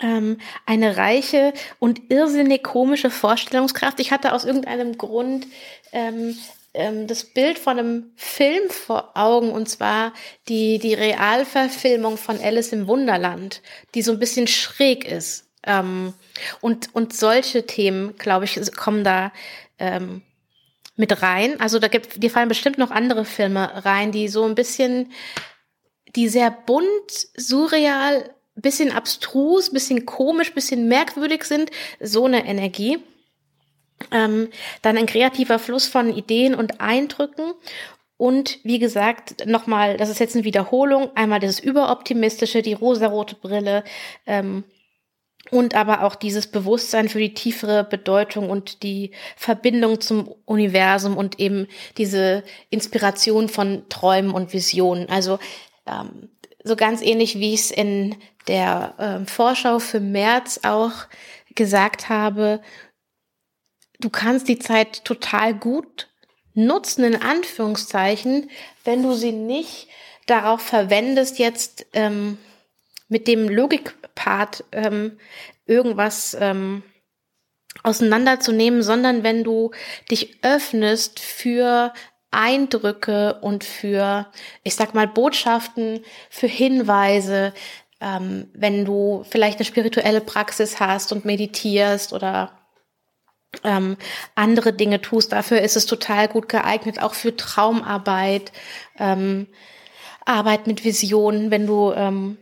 Ähm, 0.00 0.38
eine 0.66 0.98
reiche 0.98 1.52
und 1.80 2.12
irrsinnig 2.12 2.62
komische 2.62 3.10
Vorstellungskraft. 3.10 3.98
Ich 3.98 4.12
hatte 4.12 4.32
aus 4.32 4.44
irgendeinem 4.44 4.96
Grund 4.96 5.48
ähm, 5.90 6.38
ähm, 6.74 7.06
das 7.06 7.24
Bild 7.24 7.58
von 7.58 7.78
einem 7.78 8.12
Film 8.16 8.68
vor 8.68 9.12
Augen 9.14 9.50
und 9.50 9.68
zwar 9.68 10.12
die, 10.48 10.78
die 10.78 10.94
Realverfilmung 10.94 12.18
von 12.18 12.40
Alice 12.40 12.72
im 12.72 12.86
Wunderland, 12.86 13.62
die 13.94 14.02
so 14.02 14.12
ein 14.12 14.18
bisschen 14.18 14.46
schräg 14.46 15.04
ist. 15.04 15.48
Ähm, 15.66 16.12
und, 16.60 16.94
und 16.94 17.14
solche 17.14 17.66
Themen, 17.66 18.16
glaube 18.18 18.44
ich, 18.44 18.60
kommen 18.76 19.04
da 19.04 19.32
ähm, 19.78 20.22
mit 20.96 21.22
rein. 21.22 21.60
Also 21.60 21.78
da 21.78 21.88
gibt, 21.88 22.22
dir 22.22 22.30
fallen 22.30 22.48
bestimmt 22.48 22.78
noch 22.78 22.90
andere 22.90 23.24
Filme 23.24 23.84
rein, 23.84 24.12
die 24.12 24.28
so 24.28 24.44
ein 24.44 24.54
bisschen, 24.54 25.12
die 26.14 26.28
sehr 26.28 26.50
bunt, 26.50 27.10
surreal, 27.36 28.34
bisschen 28.54 28.92
abstrus, 28.92 29.70
bisschen 29.70 30.06
komisch, 30.06 30.54
bisschen 30.54 30.88
merkwürdig 30.88 31.44
sind. 31.44 31.70
So 32.00 32.26
eine 32.26 32.46
Energie. 32.46 32.98
Ähm, 34.10 34.48
dann 34.82 34.96
ein 34.96 35.06
kreativer 35.06 35.58
Fluss 35.58 35.86
von 35.86 36.12
Ideen 36.12 36.54
und 36.54 36.80
Eindrücken. 36.80 37.52
Und 38.16 38.58
wie 38.62 38.78
gesagt, 38.78 39.46
nochmal, 39.46 39.96
das 39.96 40.08
ist 40.08 40.20
jetzt 40.20 40.36
eine 40.36 40.44
Wiederholung, 40.44 41.10
einmal 41.14 41.40
dieses 41.40 41.60
Überoptimistische, 41.60 42.62
die 42.62 42.72
rosarote 42.72 43.34
Brille, 43.34 43.84
ähm, 44.26 44.64
und 45.50 45.74
aber 45.74 46.02
auch 46.02 46.14
dieses 46.14 46.46
Bewusstsein 46.46 47.08
für 47.08 47.18
die 47.18 47.34
tiefere 47.34 47.84
Bedeutung 47.84 48.50
und 48.50 48.82
die 48.82 49.10
Verbindung 49.36 50.00
zum 50.00 50.28
Universum 50.46 51.16
und 51.16 51.38
eben 51.38 51.68
diese 51.98 52.44
Inspiration 52.70 53.48
von 53.48 53.88
Träumen 53.88 54.32
und 54.32 54.52
Visionen. 54.52 55.08
Also 55.10 55.38
ähm, 55.86 56.30
so 56.62 56.76
ganz 56.76 57.02
ähnlich, 57.02 57.38
wie 57.38 57.52
ich 57.52 57.60
es 57.60 57.70
in 57.70 58.16
der 58.48 58.94
ähm, 58.98 59.26
Vorschau 59.26 59.78
für 59.78 60.00
März 60.00 60.60
auch 60.62 60.92
gesagt 61.54 62.08
habe, 62.08 62.60
du 64.04 64.10
kannst 64.10 64.48
die 64.48 64.58
Zeit 64.58 65.04
total 65.04 65.54
gut 65.54 66.08
nutzen, 66.52 67.04
in 67.04 67.20
Anführungszeichen, 67.20 68.50
wenn 68.84 69.02
du 69.02 69.14
sie 69.14 69.32
nicht 69.32 69.88
darauf 70.26 70.60
verwendest, 70.60 71.38
jetzt 71.38 71.86
ähm, 71.94 72.38
mit 73.08 73.26
dem 73.26 73.48
Logikpart 73.48 74.64
ähm, 74.72 75.18
irgendwas 75.66 76.36
ähm, 76.38 76.82
auseinanderzunehmen, 77.82 78.82
sondern 78.82 79.22
wenn 79.22 79.42
du 79.42 79.72
dich 80.10 80.38
öffnest 80.42 81.18
für 81.18 81.92
Eindrücke 82.30 83.38
und 83.40 83.64
für, 83.64 84.30
ich 84.62 84.74
sag 84.74 84.94
mal, 84.94 85.08
Botschaften, 85.08 86.04
für 86.30 86.46
Hinweise, 86.46 87.52
ähm, 88.00 88.50
wenn 88.54 88.84
du 88.84 89.24
vielleicht 89.28 89.58
eine 89.58 89.66
spirituelle 89.66 90.20
Praxis 90.20 90.78
hast 90.78 91.12
und 91.12 91.24
meditierst 91.24 92.12
oder 92.12 92.63
ähm, 93.62 93.96
andere 94.34 94.72
Dinge 94.72 95.00
tust. 95.00 95.32
Dafür 95.32 95.60
ist 95.60 95.76
es 95.76 95.86
total 95.86 96.28
gut 96.28 96.48
geeignet, 96.48 97.00
auch 97.00 97.14
für 97.14 97.36
Traumarbeit, 97.36 98.52
ähm, 98.98 99.46
Arbeit 100.24 100.66
mit 100.66 100.84
Visionen, 100.84 101.50
wenn 101.50 101.66
du 101.66 101.92
ähm, 101.92 102.38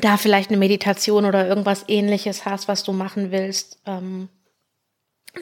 da 0.00 0.16
vielleicht 0.16 0.50
eine 0.50 0.58
Meditation 0.58 1.24
oder 1.24 1.46
irgendwas 1.46 1.84
ähnliches 1.88 2.44
hast, 2.44 2.68
was 2.68 2.82
du 2.82 2.92
machen 2.92 3.30
willst. 3.30 3.80
Ähm, 3.86 4.28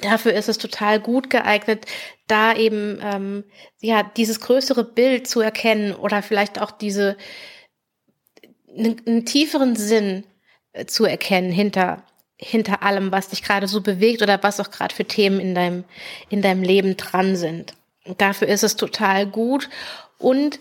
dafür 0.02 0.32
ist 0.34 0.48
es 0.48 0.58
total 0.58 1.00
gut 1.00 1.30
geeignet, 1.30 1.86
da 2.26 2.54
eben 2.54 2.98
ähm, 3.02 3.44
ja 3.80 4.02
dieses 4.02 4.40
größere 4.40 4.84
Bild 4.84 5.26
zu 5.26 5.40
erkennen 5.40 5.94
oder 5.94 6.22
vielleicht 6.22 6.60
auch 6.60 6.70
diese 6.70 7.16
einen, 8.68 9.00
einen 9.06 9.26
tieferen 9.26 9.76
Sinn 9.76 10.24
äh, 10.72 10.86
zu 10.86 11.04
erkennen 11.04 11.52
hinter 11.52 12.04
hinter 12.38 12.82
allem, 12.82 13.10
was 13.10 13.28
dich 13.28 13.42
gerade 13.42 13.66
so 13.66 13.80
bewegt 13.80 14.22
oder 14.22 14.42
was 14.42 14.60
auch 14.60 14.70
gerade 14.70 14.94
für 14.94 15.04
Themen 15.04 15.40
in 15.40 15.54
deinem, 15.54 15.84
in 16.30 16.40
deinem 16.40 16.62
Leben 16.62 16.96
dran 16.96 17.36
sind. 17.36 17.74
Dafür 18.16 18.48
ist 18.48 18.62
es 18.62 18.76
total 18.76 19.26
gut. 19.26 19.68
Und 20.18 20.60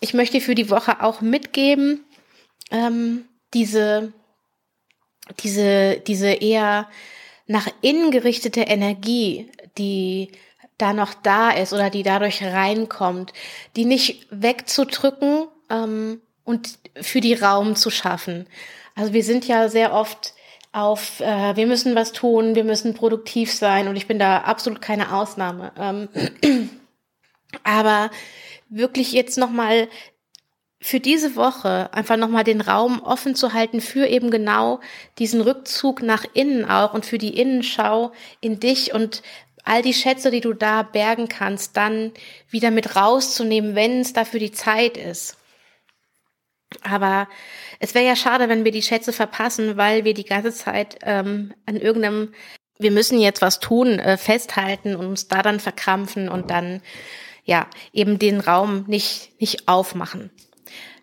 ich 0.00 0.14
möchte 0.14 0.40
für 0.40 0.56
die 0.56 0.68
Woche 0.68 1.02
auch 1.02 1.20
mitgeben, 1.20 2.04
ähm, 2.70 3.24
diese, 3.54 4.12
diese, 5.40 6.02
diese 6.06 6.32
eher 6.32 6.88
nach 7.46 7.68
innen 7.82 8.10
gerichtete 8.10 8.62
Energie, 8.62 9.50
die 9.78 10.32
da 10.78 10.92
noch 10.92 11.14
da 11.14 11.50
ist 11.50 11.72
oder 11.72 11.90
die 11.90 12.02
dadurch 12.02 12.42
reinkommt, 12.42 13.32
die 13.76 13.84
nicht 13.84 14.26
wegzudrücken 14.30 15.46
ähm, 15.70 16.20
und 16.44 16.78
für 17.00 17.20
die 17.20 17.34
Raum 17.34 17.76
zu 17.76 17.90
schaffen. 17.90 18.48
Also 18.96 19.12
wir 19.12 19.22
sind 19.22 19.46
ja 19.46 19.68
sehr 19.68 19.92
oft 19.92 20.34
auf, 20.72 21.20
äh, 21.20 21.54
wir 21.54 21.66
müssen 21.66 21.94
was 21.94 22.12
tun, 22.12 22.54
wir 22.54 22.64
müssen 22.64 22.94
produktiv 22.94 23.52
sein 23.52 23.88
und 23.88 23.96
ich 23.96 24.06
bin 24.06 24.18
da 24.18 24.38
absolut 24.38 24.80
keine 24.80 25.14
Ausnahme. 25.14 25.72
Ähm, 25.78 26.08
aber 27.64 28.10
wirklich 28.68 29.12
jetzt 29.12 29.36
nochmal 29.36 29.88
für 30.80 30.98
diese 30.98 31.36
Woche 31.36 31.90
einfach 31.92 32.16
nochmal 32.16 32.42
den 32.42 32.60
Raum 32.60 33.02
offen 33.02 33.36
zu 33.36 33.52
halten 33.52 33.80
für 33.80 34.06
eben 34.06 34.30
genau 34.30 34.80
diesen 35.18 35.40
Rückzug 35.40 36.02
nach 36.02 36.24
innen 36.34 36.64
auch 36.64 36.92
und 36.92 37.06
für 37.06 37.18
die 37.18 37.38
Innenschau 37.38 38.10
in 38.40 38.58
dich 38.58 38.92
und 38.92 39.22
all 39.64 39.82
die 39.82 39.94
Schätze, 39.94 40.32
die 40.32 40.40
du 40.40 40.54
da 40.54 40.82
bergen 40.82 41.28
kannst, 41.28 41.76
dann 41.76 42.10
wieder 42.50 42.72
mit 42.72 42.96
rauszunehmen, 42.96 43.76
wenn 43.76 44.00
es 44.00 44.12
dafür 44.12 44.40
die 44.40 44.50
Zeit 44.50 44.96
ist. 44.96 45.36
Aber 46.82 47.28
es 47.78 47.94
wäre 47.94 48.06
ja 48.06 48.16
schade, 48.16 48.48
wenn 48.48 48.64
wir 48.64 48.72
die 48.72 48.82
Schätze 48.82 49.12
verpassen, 49.12 49.76
weil 49.76 50.04
wir 50.04 50.14
die 50.14 50.24
ganze 50.24 50.52
Zeit 50.52 50.98
ähm, 51.02 51.52
an 51.66 51.76
irgendeinem, 51.76 52.32
wir 52.78 52.90
müssen 52.90 53.20
jetzt 53.20 53.42
was 53.42 53.60
tun, 53.60 53.98
äh, 53.98 54.16
festhalten 54.16 54.96
und 54.96 55.06
uns 55.06 55.28
da 55.28 55.42
dann 55.42 55.60
verkrampfen 55.60 56.28
und 56.28 56.50
dann 56.50 56.82
ja 57.44 57.66
eben 57.92 58.18
den 58.18 58.40
Raum 58.40 58.84
nicht 58.86 59.40
nicht 59.40 59.68
aufmachen. 59.68 60.30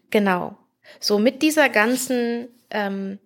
Genau. 0.09 0.57
So 0.99 1.19
mit 1.19 1.41
dieser 1.41 1.69
ganzen 1.69 2.47
ähm, 2.69 3.19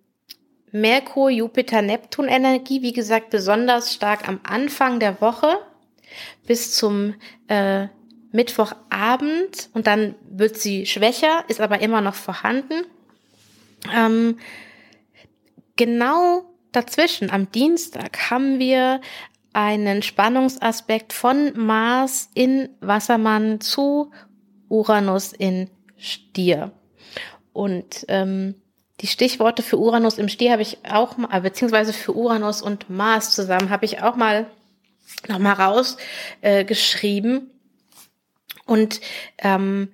Merkur, 0.70 1.30
Jupiter, 1.30 1.82
Neptun 1.82 2.26
Energie, 2.26 2.82
wie 2.82 2.92
gesagt, 2.92 3.30
besonders 3.30 3.94
stark 3.94 4.28
am 4.28 4.40
Anfang 4.42 4.98
der 4.98 5.20
Woche 5.20 5.58
bis 6.46 6.74
zum 6.74 7.14
äh, 7.48 7.86
Mittwochabend 8.34 9.70
und 9.74 9.86
dann 9.86 10.16
wird 10.28 10.56
sie 10.56 10.86
schwächer, 10.86 11.44
ist 11.46 11.60
aber 11.60 11.80
immer 11.80 12.00
noch 12.00 12.16
vorhanden. 12.16 12.84
Ähm, 13.94 14.38
genau 15.76 16.44
dazwischen, 16.72 17.30
am 17.30 17.52
Dienstag, 17.52 18.30
haben 18.30 18.58
wir 18.58 19.00
einen 19.52 20.02
Spannungsaspekt 20.02 21.12
von 21.12 21.56
Mars 21.56 22.28
in 22.34 22.70
Wassermann 22.80 23.60
zu 23.60 24.10
Uranus 24.68 25.32
in 25.32 25.70
Stier. 25.96 26.72
Und 27.52 28.04
ähm, 28.08 28.56
die 29.00 29.06
Stichworte 29.06 29.62
für 29.62 29.78
Uranus 29.78 30.18
im 30.18 30.28
Stier 30.28 30.50
habe 30.50 30.62
ich 30.62 30.78
auch 30.90 31.16
mal, 31.16 31.40
beziehungsweise 31.40 31.92
für 31.92 32.16
Uranus 32.16 32.62
und 32.62 32.90
Mars 32.90 33.30
zusammen 33.30 33.70
habe 33.70 33.84
ich 33.84 34.02
auch 34.02 34.16
mal 34.16 34.46
noch 35.28 35.38
mal 35.38 35.52
rausgeschrieben. 35.52 37.36
Äh, 37.36 37.53
und 38.66 39.00
ähm, 39.38 39.88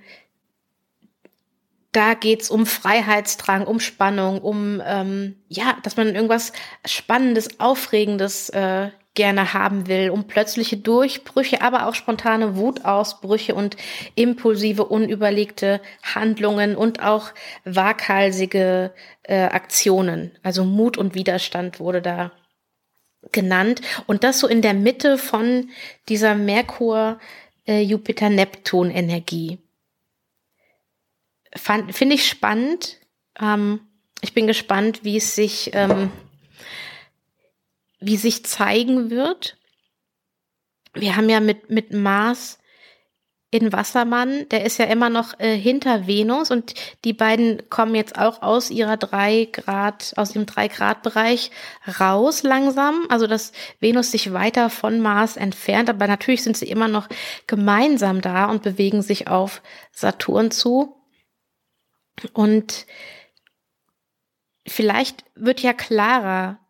da 1.93 2.15
geht's 2.15 2.51
um 2.51 2.67
Freiheitsdrang, 2.67 3.67
um 3.67 3.81
Spannung, 3.81 4.41
um 4.41 4.81
ähm, 4.85 5.37
ja, 5.49 5.77
dass 5.83 5.97
man 5.97 6.15
irgendwas 6.15 6.53
Spannendes, 6.85 7.59
Aufregendes 7.59 8.49
äh, 8.51 8.91
gerne 9.15 9.55
haben 9.55 9.89
will, 9.89 10.11
um 10.11 10.29
plötzliche 10.29 10.77
Durchbrüche, 10.77 11.63
aber 11.63 11.87
auch 11.87 11.95
spontane 11.95 12.57
Wutausbrüche 12.57 13.57
und 13.57 13.77
impulsive, 14.15 14.85
unüberlegte 14.85 15.81
Handlungen 16.03 16.77
und 16.77 17.03
auch 17.03 17.31
waghalsige 17.65 18.93
äh, 19.25 19.43
Aktionen. 19.43 20.39
Also 20.45 20.65
Mut 20.65 20.97
und 20.97 21.17
Widerstand 21.17 21.81
wurde 21.81 22.03
da 22.03 22.31
genannt. 23.33 23.83
Und 24.07 24.23
das 24.23 24.39
so 24.39 24.47
in 24.47 24.63
der 24.63 24.75
Mitte 24.75 25.19
von 25.19 25.71
dieser 26.09 26.37
Merkur 26.37 27.19
äh, 27.71 27.83
Jupiter-Neptun-Energie. 27.83 29.59
Finde 31.55 32.15
ich 32.15 32.29
spannend. 32.29 32.99
Ähm, 33.41 33.81
ich 34.23 34.35
bin 34.35 34.47
gespannt, 34.47 35.05
wie 35.05 35.17
es 35.17 35.37
sich, 35.37 35.71
ähm, 35.73 36.11
wie 38.01 38.17
sich 38.17 38.45
zeigen 38.45 39.11
wird. 39.11 39.57
Wir 40.95 41.17
haben 41.17 41.29
ja 41.29 41.39
mit, 41.39 41.71
mit 41.71 41.93
Mars 41.93 42.59
in 43.53 43.73
Wassermann, 43.73 44.49
der 44.51 44.65
ist 44.65 44.79
ja 44.79 44.85
immer 44.85 45.11
noch 45.11 45.39
äh, 45.41 45.57
hinter 45.57 46.07
Venus 46.07 46.53
und 46.53 46.75
die 47.05 47.13
beiden 47.13 47.69
kommen 47.69 47.97
jetzt 47.97 48.17
auch 48.17 48.43
aus 48.43 48.71
ihrer 48.71 48.97
drei 48.97 49.49
Grad, 49.51 50.13
aus 50.17 50.33
dem 50.33 50.47
drei 50.47 50.69
Grad 50.69 51.03
Bereich 51.03 51.51
raus 51.99 52.45
langsam. 52.45 53.07
Also 53.09 53.27
dass 53.27 53.53
Venus 53.81 54.13
sich 54.13 54.33
weiter 54.33 54.71
von 54.71 55.01
Mars 55.01 55.37
entfernt, 55.37 55.91
aber 55.91 56.07
natürlich 56.07 56.45
sind 56.45 56.57
sie 56.57 56.69
immer 56.69 56.87
noch 56.87 57.09
gemeinsam 57.49 58.21
da 58.21 58.45
und 58.45 58.63
bewegen 58.63 59.03
sich 59.03 59.27
auf 59.27 59.63
Saturn 59.91 60.53
zu. 60.53 60.97
Und 62.33 62.87
vielleicht 64.65 65.25
wird 65.35 65.61
ja 65.61 65.73
klarer 65.73 66.61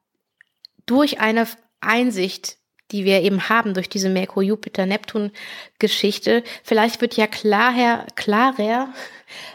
durch 0.86 1.20
eine 1.20 1.46
Einsicht 1.80 2.59
die 2.92 3.04
wir 3.04 3.22
eben 3.22 3.48
haben 3.48 3.74
durch 3.74 3.88
diese 3.88 4.08
Merkur-Jupiter-Neptun-Geschichte, 4.08 6.44
vielleicht 6.62 7.00
wird 7.00 7.16
ja 7.16 7.26
klarer, 7.26 8.06
klarer, 8.14 8.94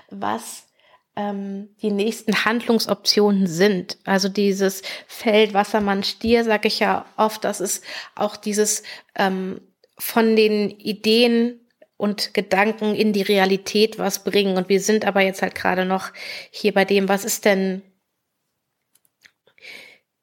was 0.09 0.65
ähm, 1.15 1.69
die 1.81 1.91
nächsten 1.91 2.45
Handlungsoptionen 2.45 3.47
sind. 3.47 3.97
Also 4.03 4.29
dieses 4.29 4.81
Feld 5.07 5.53
Wassermann 5.53 6.03
Stier, 6.03 6.43
sage 6.43 6.67
ich 6.67 6.79
ja 6.79 7.05
oft, 7.17 7.43
das 7.43 7.61
ist 7.61 7.83
auch 8.15 8.35
dieses 8.35 8.83
ähm, 9.15 9.61
von 9.97 10.35
den 10.35 10.71
Ideen 10.71 11.61
und 11.97 12.33
Gedanken 12.33 12.95
in 12.95 13.13
die 13.13 13.21
Realität 13.21 13.97
was 13.97 14.23
bringen. 14.23 14.57
Und 14.57 14.67
wir 14.67 14.81
sind 14.81 15.05
aber 15.05 15.21
jetzt 15.21 15.41
halt 15.41 15.55
gerade 15.55 15.85
noch 15.85 16.11
hier 16.51 16.73
bei 16.73 16.83
dem, 16.83 17.07
was 17.07 17.23
ist 17.23 17.45
denn 17.45 17.81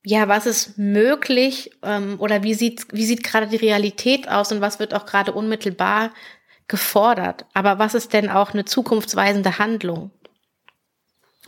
ja, 0.04 0.28
was 0.28 0.46
ist 0.46 0.78
möglich 0.78 1.70
ähm, 1.82 2.16
oder 2.18 2.42
wie 2.42 2.54
sieht, 2.54 2.86
wie 2.92 3.04
sieht 3.04 3.22
gerade 3.22 3.46
die 3.46 3.56
Realität 3.56 4.28
aus 4.28 4.50
und 4.50 4.60
was 4.60 4.78
wird 4.78 4.94
auch 4.94 5.06
gerade 5.06 5.32
unmittelbar 5.32 6.12
gefordert? 6.66 7.46
Aber 7.54 7.78
was 7.78 7.94
ist 7.94 8.12
denn 8.12 8.28
auch 8.28 8.52
eine 8.52 8.64
zukunftsweisende 8.64 9.58
Handlung? 9.58 10.10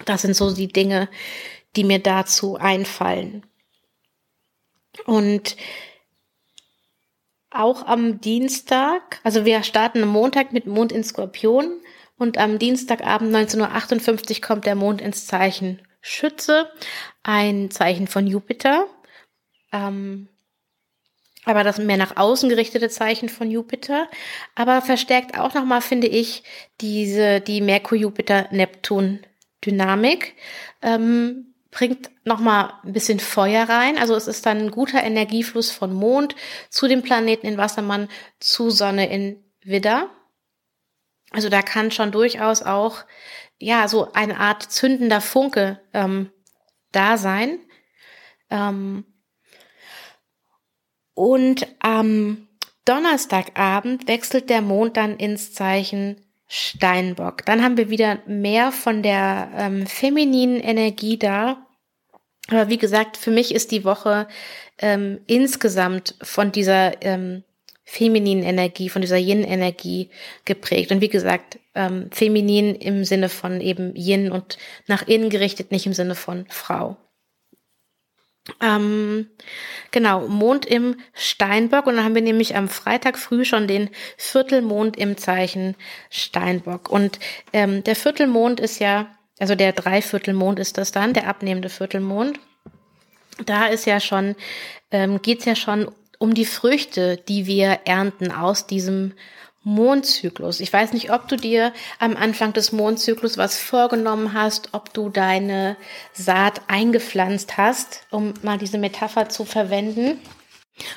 Das 0.05 0.23
sind 0.23 0.37
so 0.37 0.55
die 0.55 0.69
Dinge, 0.69 1.09
die 1.77 1.85
mir 1.85 1.99
dazu 1.99 2.57
einfallen. 2.57 3.45
Und 5.07 5.57
auch 7.51 7.87
am 7.87 8.21
Dienstag, 8.21 9.21
also 9.25 9.45
wir 9.45 9.63
starten 9.65 10.03
am 10.03 10.09
Montag 10.09 10.53
mit 10.53 10.67
Mond 10.67 10.93
in 10.93 11.03
Skorpion 11.03 11.81
und 12.17 12.39
am 12.39 12.61
Dienstagabend 12.61 13.35
19.58 13.35 14.37
Uhr 14.37 14.41
kommt 14.41 14.67
der 14.67 14.77
Mond 14.77 15.01
ins 15.01 15.27
Zeichen 15.27 15.81
Schütze, 16.07 16.71
ein 17.23 17.71
Zeichen 17.71 18.09
von 18.09 18.27
Jupiter. 18.27 18.87
Ähm, 19.73 20.29
aber 21.47 21.65
das 21.65 21.79
mehr 21.79 21.97
nach 21.97 22.19
außen 22.19 22.51
gerichtete 22.51 22.91
Zeichen 22.91 23.31
von 23.31 23.51
Jupiter, 23.51 24.11
aber 24.55 24.83
verstärkt 24.83 25.39
auch 25.39 25.55
nochmal, 25.55 25.81
finde 25.81 26.07
ich, 26.07 26.43
diese, 26.83 27.41
die 27.41 27.63
Merkur-Jupiter-Neptun-Dynamik, 27.63 30.35
ähm, 30.83 31.55
bringt 31.71 32.11
nochmal 32.25 32.75
ein 32.85 32.93
bisschen 32.93 33.19
Feuer 33.19 33.67
rein. 33.69 33.97
Also 33.99 34.15
es 34.15 34.29
ist 34.29 34.47
dann 34.47 34.59
ein 34.59 34.71
guter 34.71 35.03
Energiefluss 35.03 35.71
von 35.71 35.93
Mond 35.93 36.37
zu 36.69 36.87
dem 36.87 37.03
Planeten 37.03 37.47
in 37.47 37.57
Wassermann, 37.57 38.09
zu 38.41 38.69
Sonne 38.71 39.11
in 39.11 39.43
Widder. 39.63 40.11
Also 41.31 41.49
da 41.49 41.63
kann 41.63 41.91
schon 41.91 42.13
durchaus 42.13 42.63
auch 42.63 43.05
ja, 43.65 43.89
so 43.89 44.13
eine 44.13 44.39
Art 44.39 44.63
zündender 44.63 45.23
Funke 45.23 45.81
ähm, 45.95 46.31
da 46.93 47.17
sein. 47.17 47.59
Ähm, 48.51 49.05
und 51.15 51.67
am 51.79 52.47
Donnerstagabend 52.85 54.07
wechselt 54.07 54.51
der 54.51 54.61
Mond 54.61 54.99
dann 54.99 55.17
ins 55.17 55.55
Zeichen 55.55 56.21
Steinbock. 56.47 57.47
Dann 57.47 57.63
haben 57.63 57.79
wir 57.79 57.89
wieder 57.89 58.19
mehr 58.27 58.71
von 58.71 59.03
der 59.03 59.51
ähm, 59.57 59.87
femininen 59.87 60.61
Energie 60.61 61.19
da. 61.19 61.67
Aber 62.49 62.69
wie 62.69 62.77
gesagt, 62.77 63.17
für 63.17 63.31
mich 63.31 63.55
ist 63.55 63.71
die 63.71 63.85
Woche 63.85 64.29
ähm, 64.77 65.21
insgesamt 65.27 66.17
von 66.21 66.53
dieser 66.53 67.03
ähm, 67.03 67.45
femininen 67.85 68.45
Energie, 68.45 68.89
von 68.89 69.03
dieser 69.03 69.19
Yin-Energie 69.19 70.11
geprägt. 70.45 70.91
Und 70.91 71.01
wie 71.01 71.09
gesagt, 71.09 71.59
ähm, 71.75 72.09
feminin 72.11 72.75
im 72.75 73.05
Sinne 73.05 73.29
von 73.29 73.61
eben 73.61 73.95
Yin 73.95 74.33
und 74.33 74.59
nach 74.87 75.07
innen 75.07 75.31
gerichtet, 75.31 75.71
nicht 75.71 75.87
im 75.87 75.93
Sinne 75.93 76.15
von 76.15 76.47
Frau. 76.49 76.97
Ähm, 78.61 79.31
genau, 79.91 80.29
Mond 80.29 80.67
im 80.67 80.97
Steinbock 81.15 81.87
und 81.87 81.97
dann 81.97 82.05
haben 82.05 82.15
wir 82.15 82.23
nämlich 82.23 82.57
am 82.57 82.69
Freitag 82.69 83.19
früh 83.19 83.45
schon 83.45 83.67
den 83.67 83.89
Viertelmond 84.19 84.99
im 84.99 85.17
Zeichen 85.17 85.77
Steinbock. 86.11 86.91
Und 86.91 87.19
ähm, 87.55 87.83
der 87.85 87.97
Viertelmond 87.97 88.61
ist 88.61 88.81
ja, 88.81 89.15
also 89.39 89.55
der 89.55 89.73
Dreiviertelmond 89.73 90.59
ist 90.59 90.77
das 90.77 90.93
dann, 90.93 91.15
der 91.15 91.27
abnehmende 91.27 91.71
Viertelmond. 91.71 92.39
Da 93.47 93.67
ist 93.67 93.87
ja 93.87 93.99
schon, 93.99 94.37
ähm, 94.91 95.23
geht's 95.23 95.47
ja 95.47 95.57
schon 95.57 95.91
um 96.25 96.33
die 96.33 96.47
Früchte, 96.47 97.19
die 97.19 97.45
wir 97.45 97.81
ernten 97.85 98.33
aus 98.33 98.67
diesem 98.67 99.13
Mondzyklus. 99.63 100.61
Ich 100.61 100.73
weiß 100.73 100.95
nicht, 100.95 101.13
ob 101.13 101.29
du 101.29 101.37
dir 101.37 101.75
am 101.99 102.17
Anfang 102.17 102.55
des 102.55 102.73
Mondzyklus 102.73 103.37
was 103.37 103.59
vorgenommen 103.59 104.33
hast, 104.33 104.71
ob 104.73 104.95
du 104.95 105.11
deine 105.11 105.77
Saat 106.15 106.63
eingepflanzt 106.67 107.59
hast, 107.59 108.07
um 108.11 108.33
mal 108.43 108.57
diese 108.57 108.79
Metapher 108.79 109.29
zu 109.29 109.45
verwenden. 109.45 110.19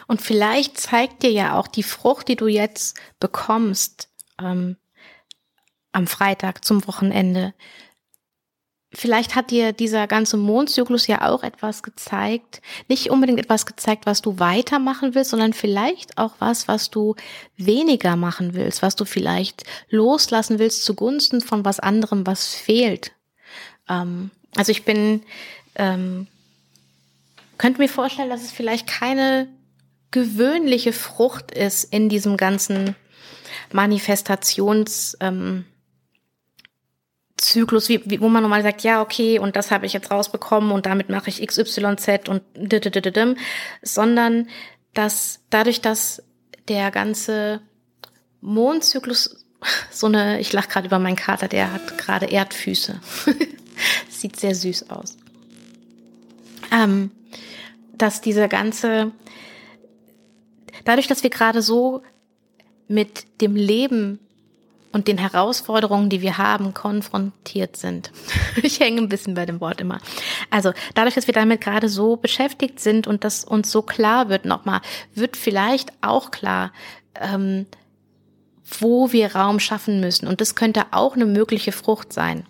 Und 0.07 0.21
vielleicht 0.21 0.79
zeigt 0.79 1.23
dir 1.23 1.31
ja 1.31 1.59
auch 1.59 1.67
die 1.67 1.83
Frucht, 1.83 2.29
die 2.29 2.37
du 2.37 2.47
jetzt 2.47 2.97
bekommst 3.19 4.07
ähm, 4.41 4.77
am 5.91 6.07
Freitag 6.07 6.63
zum 6.63 6.87
Wochenende, 6.87 7.53
Vielleicht 8.93 9.35
hat 9.35 9.51
dir 9.51 9.73
dieser 9.73 10.07
ganze 10.07 10.37
Mondzyklus 10.37 11.07
ja 11.07 11.29
auch 11.29 11.43
etwas 11.43 11.83
gezeigt, 11.83 12.61
nicht 12.87 13.09
unbedingt 13.09 13.39
etwas 13.39 13.65
gezeigt, 13.65 14.05
was 14.05 14.21
du 14.21 14.39
weitermachen 14.39 15.13
willst, 15.13 15.31
sondern 15.31 15.51
vielleicht 15.51 16.17
auch 16.17 16.35
was, 16.39 16.69
was 16.69 16.89
du 16.89 17.15
weniger 17.57 18.15
machen 18.15 18.53
willst, 18.53 18.81
was 18.81 18.95
du 18.95 19.03
vielleicht 19.03 19.63
loslassen 19.89 20.57
willst 20.57 20.85
zugunsten 20.85 21.41
von 21.41 21.65
was 21.65 21.81
anderem, 21.81 22.25
was 22.25 22.53
fehlt. 22.53 23.11
Ähm, 23.89 24.31
also 24.55 24.71
ich 24.71 24.85
bin, 24.85 25.21
ähm, 25.75 26.27
könnte 27.57 27.81
mir 27.81 27.89
vorstellen, 27.89 28.29
dass 28.29 28.41
es 28.41 28.51
vielleicht 28.53 28.87
keine 28.87 29.49
gewöhnliche 30.11 30.93
Frucht 30.93 31.51
ist 31.51 31.83
in 31.83 32.07
diesem 32.07 32.37
ganzen 32.37 32.95
Manifestations, 33.73 35.17
ähm, 35.19 35.65
Zyklus, 37.57 37.89
wie, 37.89 38.01
wie, 38.05 38.21
wo 38.21 38.29
man 38.29 38.43
normal 38.43 38.61
sagt, 38.61 38.83
ja, 38.83 39.01
okay, 39.01 39.39
und 39.39 39.55
das 39.55 39.71
habe 39.71 39.85
ich 39.85 39.93
jetzt 39.93 40.11
rausbekommen 40.11 40.71
und 40.71 40.85
damit 40.85 41.09
mache 41.09 41.29
ich 41.29 41.45
XYZ 41.45 42.29
und 42.29 42.43
didididim, 42.55 43.35
sondern 43.81 44.47
dass 44.93 45.39
dadurch, 45.49 45.81
dass 45.81 46.23
der 46.67 46.91
ganze 46.91 47.61
Mondzyklus 48.41 49.45
so 49.91 50.07
eine, 50.07 50.39
ich 50.39 50.53
lache 50.53 50.69
gerade 50.69 50.87
über 50.87 50.99
meinen 50.99 51.15
Kater, 51.15 51.47
der 51.47 51.73
hat 51.73 51.97
gerade 51.97 52.27
Erdfüße. 52.27 52.99
Sieht 54.09 54.39
sehr 54.39 54.55
süß 54.55 54.89
aus. 54.89 55.17
Ähm, 56.71 57.11
dass 57.97 58.21
dieser 58.21 58.47
ganze, 58.47 59.11
dadurch, 60.85 61.07
dass 61.07 61.23
wir 61.23 61.29
gerade 61.29 61.61
so 61.61 62.03
mit 62.87 63.41
dem 63.41 63.55
Leben 63.55 64.19
und 64.91 65.07
den 65.07 65.17
Herausforderungen, 65.17 66.09
die 66.09 66.21
wir 66.21 66.37
haben, 66.37 66.73
konfrontiert 66.73 67.77
sind. 67.77 68.11
ich 68.63 68.79
hänge 68.79 69.01
ein 69.01 69.09
bisschen 69.09 69.33
bei 69.33 69.45
dem 69.45 69.61
Wort 69.61 69.81
immer. 69.81 69.99
Also 70.49 70.71
dadurch, 70.95 71.15
dass 71.15 71.27
wir 71.27 71.33
damit 71.33 71.61
gerade 71.61 71.89
so 71.89 72.15
beschäftigt 72.15 72.79
sind 72.79 73.07
und 73.07 73.23
das 73.23 73.43
uns 73.43 73.71
so 73.71 73.81
klar 73.81 74.29
wird 74.29 74.45
nochmal, 74.45 74.81
wird 75.13 75.37
vielleicht 75.37 75.91
auch 76.01 76.31
klar, 76.31 76.71
ähm, 77.15 77.65
wo 78.79 79.11
wir 79.11 79.35
Raum 79.35 79.59
schaffen 79.59 79.99
müssen. 79.99 80.27
Und 80.27 80.41
das 80.41 80.55
könnte 80.55 80.85
auch 80.91 81.15
eine 81.15 81.25
mögliche 81.25 81.71
Frucht 81.71 82.11
sein. 82.11 82.45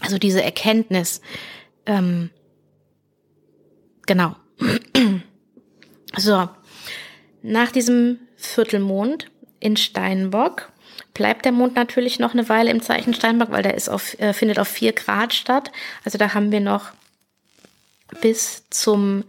Also 0.00 0.18
diese 0.18 0.42
Erkenntnis. 0.42 1.20
Ähm, 1.84 2.30
genau. 4.06 4.36
so, 6.16 6.48
nach 7.42 7.70
diesem 7.70 8.18
Viertelmond 8.36 9.26
in 9.60 9.76
Steinbock 9.76 10.72
bleibt 11.16 11.44
der 11.44 11.52
Mond 11.52 11.74
natürlich 11.74 12.18
noch 12.18 12.34
eine 12.34 12.48
Weile 12.48 12.70
im 12.70 12.82
Zeichen 12.82 13.14
Steinbock, 13.14 13.50
weil 13.50 13.62
der 13.62 13.74
ist 13.74 13.88
auf, 13.88 14.18
äh, 14.20 14.32
findet 14.32 14.58
auf 14.58 14.68
vier 14.68 14.92
Grad 14.92 15.32
statt. 15.32 15.72
Also 16.04 16.18
da 16.18 16.34
haben 16.34 16.52
wir 16.52 16.60
noch 16.60 16.90
bis 18.20 18.68
zum 18.70 19.24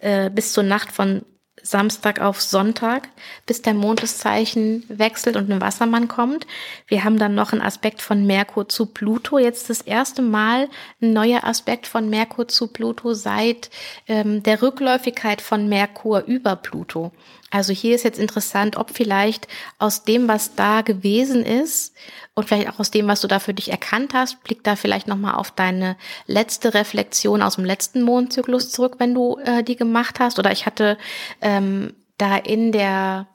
äh, 0.00 0.30
bis 0.30 0.52
zur 0.52 0.64
Nacht 0.64 0.92
von 0.92 1.22
Samstag 1.62 2.20
auf 2.20 2.40
Sonntag, 2.40 3.08
bis 3.46 3.62
der 3.62 3.74
Mond 3.74 4.02
das 4.02 4.18
Zeichen 4.18 4.84
wechselt 4.88 5.36
und 5.36 5.50
ein 5.50 5.60
Wassermann 5.60 6.08
kommt. 6.08 6.46
Wir 6.86 7.04
haben 7.04 7.18
dann 7.18 7.34
noch 7.34 7.52
einen 7.52 7.62
Aspekt 7.62 8.00
von 8.00 8.26
Merkur 8.26 8.68
zu 8.68 8.86
Pluto. 8.86 9.38
Jetzt 9.38 9.68
das 9.68 9.80
erste 9.80 10.22
Mal 10.22 10.68
ein 11.02 11.12
neuer 11.12 11.44
Aspekt 11.44 11.86
von 11.86 12.08
Merkur 12.08 12.48
zu 12.48 12.68
Pluto 12.68 13.12
seit 13.12 13.70
ähm, 14.06 14.42
der 14.42 14.62
Rückläufigkeit 14.62 15.40
von 15.40 15.68
Merkur 15.68 16.24
über 16.24 16.56
Pluto. 16.56 17.12
Also 17.50 17.72
hier 17.72 17.94
ist 17.94 18.04
jetzt 18.04 18.18
interessant, 18.18 18.76
ob 18.76 18.90
vielleicht 18.90 19.48
aus 19.78 20.04
dem, 20.04 20.28
was 20.28 20.54
da 20.54 20.82
gewesen 20.82 21.44
ist 21.44 21.94
und 22.34 22.46
vielleicht 22.46 22.68
auch 22.68 22.78
aus 22.78 22.90
dem, 22.90 23.08
was 23.08 23.22
du 23.22 23.28
da 23.28 23.38
für 23.38 23.54
dich 23.54 23.70
erkannt 23.70 24.12
hast, 24.12 24.42
blick 24.44 24.62
da 24.64 24.76
vielleicht 24.76 25.08
nochmal 25.08 25.34
auf 25.34 25.50
deine 25.50 25.96
letzte 26.26 26.74
Reflexion 26.74 27.40
aus 27.40 27.54
dem 27.54 27.64
letzten 27.64 28.02
Mondzyklus 28.02 28.70
zurück, 28.70 28.96
wenn 28.98 29.14
du 29.14 29.38
äh, 29.38 29.62
die 29.62 29.76
gemacht 29.76 30.20
hast. 30.20 30.38
Oder 30.38 30.52
ich 30.52 30.66
hatte 30.66 30.98
ähm, 31.40 31.94
da 32.18 32.36
in 32.36 32.70
der 32.70 33.28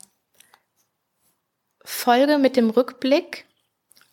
Folge 1.83 2.37
mit 2.37 2.55
dem 2.55 2.69
Rückblick 2.69 3.45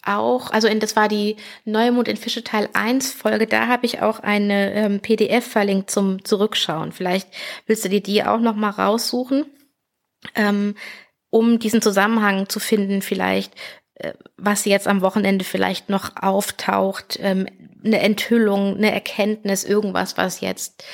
auch, 0.02 0.50
also 0.50 0.66
in, 0.66 0.80
das 0.80 0.96
war 0.96 1.08
die 1.08 1.36
Neumond 1.66 2.08
in 2.08 2.16
Fische 2.16 2.42
Teil 2.42 2.70
1 2.72 3.12
Folge, 3.12 3.46
da 3.46 3.66
habe 3.66 3.84
ich 3.84 4.00
auch 4.00 4.20
eine 4.20 4.72
ähm, 4.72 5.00
PDF 5.00 5.46
verlinkt 5.46 5.90
zum 5.90 6.24
Zurückschauen. 6.24 6.92
Vielleicht 6.92 7.28
willst 7.66 7.84
du 7.84 7.90
dir 7.90 8.02
die 8.02 8.24
auch 8.24 8.40
nochmal 8.40 8.70
raussuchen 8.70 9.44
ähm, 10.34 10.74
um 11.30 11.58
diesen 11.58 11.82
Zusammenhang 11.82 12.48
zu 12.48 12.60
finden, 12.60 13.02
vielleicht, 13.02 13.54
äh, 13.94 14.12
was 14.36 14.64
jetzt 14.64 14.88
am 14.88 15.00
Wochenende 15.00 15.44
vielleicht 15.44 15.88
noch 15.88 16.16
auftaucht, 16.16 17.18
ähm, 17.20 17.46
eine 17.84 18.00
Enthüllung, 18.00 18.76
eine 18.76 18.92
Erkenntnis, 18.92 19.64
irgendwas, 19.64 20.16
was 20.16 20.40
jetzt 20.40 20.84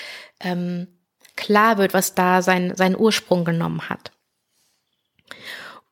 ähm, 0.41 0.89
klar 1.37 1.79
wird, 1.79 1.95
was 1.95 2.15
da 2.15 2.43
sein, 2.43 2.75
seinen 2.77 2.97
Ursprung 2.97 3.45
genommen 3.45 3.89
hat. 3.89 4.13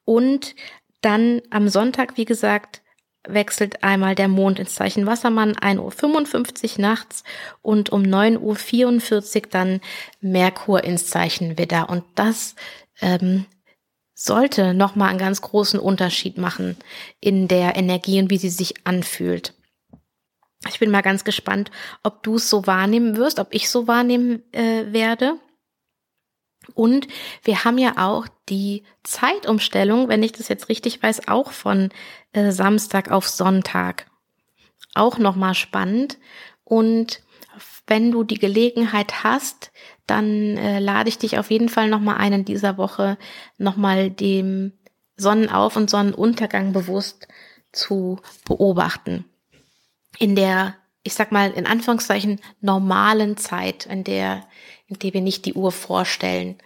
Und 0.05 0.55
dann 1.01 1.42
am 1.51 1.68
Sonntag, 1.68 2.16
wie 2.16 2.25
gesagt, 2.25 2.83
wechselt 3.27 3.83
einmal 3.83 4.14
der 4.14 4.29
Mond 4.29 4.59
ins 4.59 4.75
Zeichen 4.75 5.07
Wassermann 5.07 5.55
1.55 5.55 6.75
Uhr 6.77 6.83
nachts 6.83 7.25
und 7.62 7.90
um 7.90 8.03
9.44 8.03 9.37
Uhr 9.37 9.42
dann 9.51 9.81
Merkur 10.20 10.85
ins 10.85 11.07
Zeichen 11.07 11.59
Widder. 11.59 11.88
Und 11.88 12.05
das 12.14 12.55
ähm, 13.01 13.47
sollte 14.15 14.75
nochmal 14.75 15.11
einen 15.11 15.19
ganz 15.19 15.41
großen 15.41 15.81
Unterschied 15.81 16.39
machen 16.39 16.77
in 17.21 17.49
der 17.49 17.77
Energie 17.77 18.21
und 18.21 18.31
wie 18.31 18.39
sie 18.39 18.49
sich 18.49 18.87
anfühlt. 18.87 19.55
Ich 20.69 20.79
bin 20.79 20.91
mal 20.91 21.03
ganz 21.03 21.25
gespannt, 21.25 21.71
ob 22.03 22.23
du 22.23 22.37
es 22.37 22.49
so 22.49 22.67
wahrnehmen 22.67 23.17
wirst, 23.17 23.39
ob 23.39 23.53
ich 23.53 23.69
so 23.69 23.87
wahrnehmen 23.87 24.43
äh, 24.53 24.93
werde. 24.93 25.39
Und 26.73 27.07
wir 27.43 27.65
haben 27.65 27.77
ja 27.77 27.95
auch 27.99 28.27
die 28.49 28.85
Zeitumstellung, 29.03 30.09
wenn 30.09 30.23
ich 30.23 30.33
das 30.33 30.49
jetzt 30.49 30.71
richtig 30.71 31.03
weiß, 31.03 31.29
auch 31.29 31.53
von 31.53 31.91
äh, 32.33 32.51
Samstag 32.53 33.11
auf 33.11 33.29
Sonntag. 33.29 34.07
Auch 34.95 35.19
nochmal 35.19 35.55
spannend. 35.55 36.19
Und 36.63 37.21
wenn 37.87 38.11
du 38.11 38.25
die 38.25 38.39
Gelegenheit 38.39 39.23
hast, 39.25 39.73
dann 40.07 40.57
äh, 40.57 40.79
lade 40.81 41.09
ich 41.09 41.19
dich 41.19 41.38
auf 41.38 41.51
jeden 41.51 41.69
Fall 41.69 41.88
nochmal 41.88 42.17
ein, 42.17 42.33
in 42.33 42.45
dieser 42.45 42.77
Woche 42.77 43.17
nochmal 43.59 44.11
dem 44.11 44.73
Sonnenauf- 45.17 45.77
und 45.77 45.90
Sonnenuntergang 45.90 46.73
bewusst 46.73 47.29
zu 47.73 48.21
beobachten. 48.47 49.25
In 50.19 50.37
der, 50.37 50.77
ich 51.03 51.14
sag 51.14 51.33
mal, 51.33 51.51
in 51.51 51.67
Anführungszeichen 51.67 52.40
normalen 52.61 53.37
Zeit, 53.37 53.87
in 53.87 54.05
der, 54.05 54.47
in 54.87 54.99
der 54.99 55.14
wir 55.14 55.21
nicht 55.21 55.47
die 55.47 55.55
Uhr 55.55 55.73
vorstellen. 55.73 56.59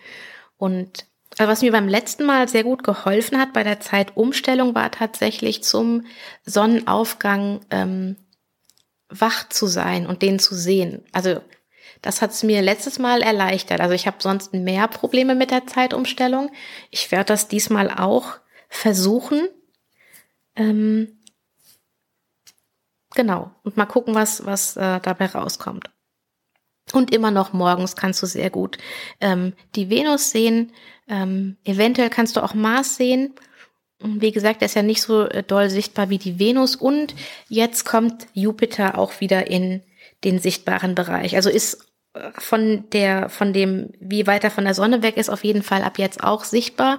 Und 0.56 1.06
also 1.38 1.50
was 1.50 1.62
mir 1.62 1.72
beim 1.72 1.88
letzten 1.88 2.24
Mal 2.26 2.48
sehr 2.48 2.64
gut 2.64 2.82
geholfen 2.82 3.38
hat 3.38 3.52
bei 3.52 3.62
der 3.62 3.80
Zeitumstellung, 3.80 4.74
war 4.74 4.90
tatsächlich 4.90 5.62
zum 5.62 6.06
Sonnenaufgang 6.44 7.60
ähm, 7.70 8.16
wach 9.08 9.48
zu 9.48 9.66
sein 9.66 10.06
und 10.06 10.22
den 10.22 10.38
zu 10.38 10.54
sehen. 10.54 11.04
Also 11.12 11.40
das 12.02 12.22
hat 12.22 12.30
es 12.30 12.42
mir 12.42 12.62
letztes 12.62 12.98
Mal 12.98 13.22
erleichtert. 13.22 13.80
Also 13.80 13.94
ich 13.94 14.06
habe 14.06 14.18
sonst 14.20 14.54
mehr 14.54 14.88
Probleme 14.88 15.34
mit 15.34 15.50
der 15.50 15.66
Zeitumstellung. 15.66 16.50
Ich 16.90 17.10
werde 17.10 17.26
das 17.26 17.48
diesmal 17.48 17.90
auch 17.90 18.38
versuchen. 18.68 19.48
Ähm, 20.54 21.18
genau. 23.14 23.50
Und 23.62 23.76
mal 23.76 23.86
gucken, 23.86 24.14
was, 24.14 24.44
was 24.46 24.76
äh, 24.76 25.00
dabei 25.00 25.26
rauskommt. 25.26 25.90
Und 26.92 27.12
immer 27.12 27.30
noch 27.30 27.52
morgens 27.52 27.96
kannst 27.96 28.22
du 28.22 28.26
sehr 28.26 28.50
gut 28.50 28.78
ähm, 29.20 29.52
die 29.74 29.90
Venus 29.90 30.30
sehen. 30.30 30.72
Ähm, 31.06 31.56
eventuell 31.64 32.10
kannst 32.10 32.36
du 32.36 32.42
auch 32.42 32.54
Mars 32.54 32.96
sehen. 32.96 33.34
Wie 34.00 34.32
gesagt, 34.32 34.60
der 34.60 34.66
ist 34.66 34.74
ja 34.74 34.82
nicht 34.82 35.02
so 35.02 35.26
äh, 35.26 35.42
doll 35.42 35.70
sichtbar 35.70 36.08
wie 36.08 36.18
die 36.18 36.38
Venus. 36.38 36.76
Und 36.76 37.14
jetzt 37.48 37.84
kommt 37.84 38.26
Jupiter 38.32 38.96
auch 38.96 39.20
wieder 39.20 39.48
in 39.48 39.82
den 40.24 40.38
sichtbaren 40.38 40.94
Bereich. 40.94 41.36
Also 41.36 41.50
ist 41.50 41.86
äh, 42.14 42.30
von 42.38 42.88
der, 42.90 43.28
von 43.28 43.52
dem, 43.52 43.92
wie 44.00 44.26
weiter 44.26 44.50
von 44.50 44.64
der 44.64 44.74
Sonne 44.74 45.02
weg 45.02 45.16
ist, 45.16 45.30
auf 45.30 45.44
jeden 45.44 45.62
Fall 45.62 45.82
ab 45.82 45.98
jetzt 45.98 46.22
auch 46.22 46.44
sichtbar. 46.44 46.98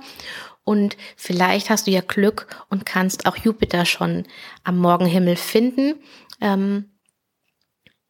Und 0.63 0.97
vielleicht 1.15 1.69
hast 1.69 1.87
du 1.87 1.91
ja 1.91 2.01
Glück 2.01 2.47
und 2.69 2.85
kannst 2.85 3.25
auch 3.25 3.37
Jupiter 3.37 3.85
schon 3.85 4.25
am 4.63 4.77
Morgenhimmel 4.77 5.35
finden. 5.35 5.95
Ähm, 6.41 6.91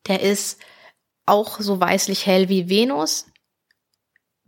der 0.08 0.22
ist 0.22 0.60
auch 1.26 1.60
so 1.60 1.80
weißlich 1.80 2.26
hell 2.26 2.50
wie 2.50 2.70
Venus. 2.70 3.29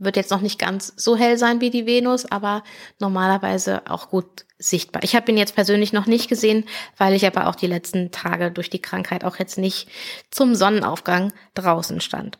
Wird 0.04 0.16
jetzt 0.16 0.32
noch 0.32 0.42
nicht 0.42 0.58
ganz 0.58 0.94
so 0.96 1.16
hell 1.16 1.38
sein 1.38 1.62
wie 1.62 1.70
die 1.70 1.86
Venus, 1.86 2.26
aber 2.26 2.64
normalerweise 3.00 3.84
auch 3.88 4.10
gut 4.10 4.46
sichtbar. 4.58 5.04
Ich 5.04 5.16
habe 5.16 5.32
ihn 5.32 5.38
jetzt 5.38 5.54
persönlich 5.54 5.94
noch 5.94 6.08
nicht 6.08 6.28
gesehen, 6.28 6.66
weil 6.98 7.14
ich 7.14 7.28
aber 7.28 7.48
auch 7.48 7.56
die 7.56 7.68
letzten 7.68 8.10
Tage 8.10 8.50
durch 8.50 8.72
die 8.72 8.82
Krankheit 8.82 9.24
auch 9.24 9.38
jetzt 9.38 9.60
nicht 9.60 9.90
zum 10.32 10.56
Sonnenaufgang 10.56 11.32
draußen 11.54 12.02
stand. 12.02 12.40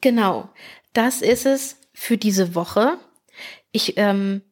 Genau, 0.00 0.48
das 0.92 1.22
ist 1.22 1.46
es 1.46 1.76
für 1.92 2.18
diese 2.18 2.56
Woche. 2.56 2.98
Ich 3.70 3.96
ähm, 3.96 4.42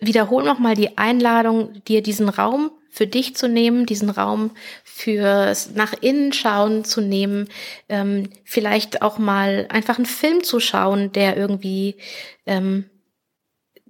wiederhole 0.00 0.46
nochmal 0.46 0.74
die 0.74 0.98
Einladung, 0.98 1.82
dir 1.84 2.02
diesen 2.02 2.28
Raum 2.28 2.70
für 2.90 3.06
dich 3.06 3.36
zu 3.36 3.48
nehmen, 3.48 3.86
diesen 3.86 4.10
Raum 4.10 4.50
fürs 4.82 5.70
nach 5.74 5.94
innen 6.00 6.32
schauen 6.32 6.84
zu 6.84 7.00
nehmen, 7.00 7.48
ähm, 7.88 8.28
vielleicht 8.44 9.02
auch 9.02 9.18
mal 9.18 9.66
einfach 9.70 9.96
einen 9.96 10.06
Film 10.06 10.42
zu 10.42 10.58
schauen, 10.58 11.12
der 11.12 11.36
irgendwie 11.36 11.96
ähm, 12.46 12.90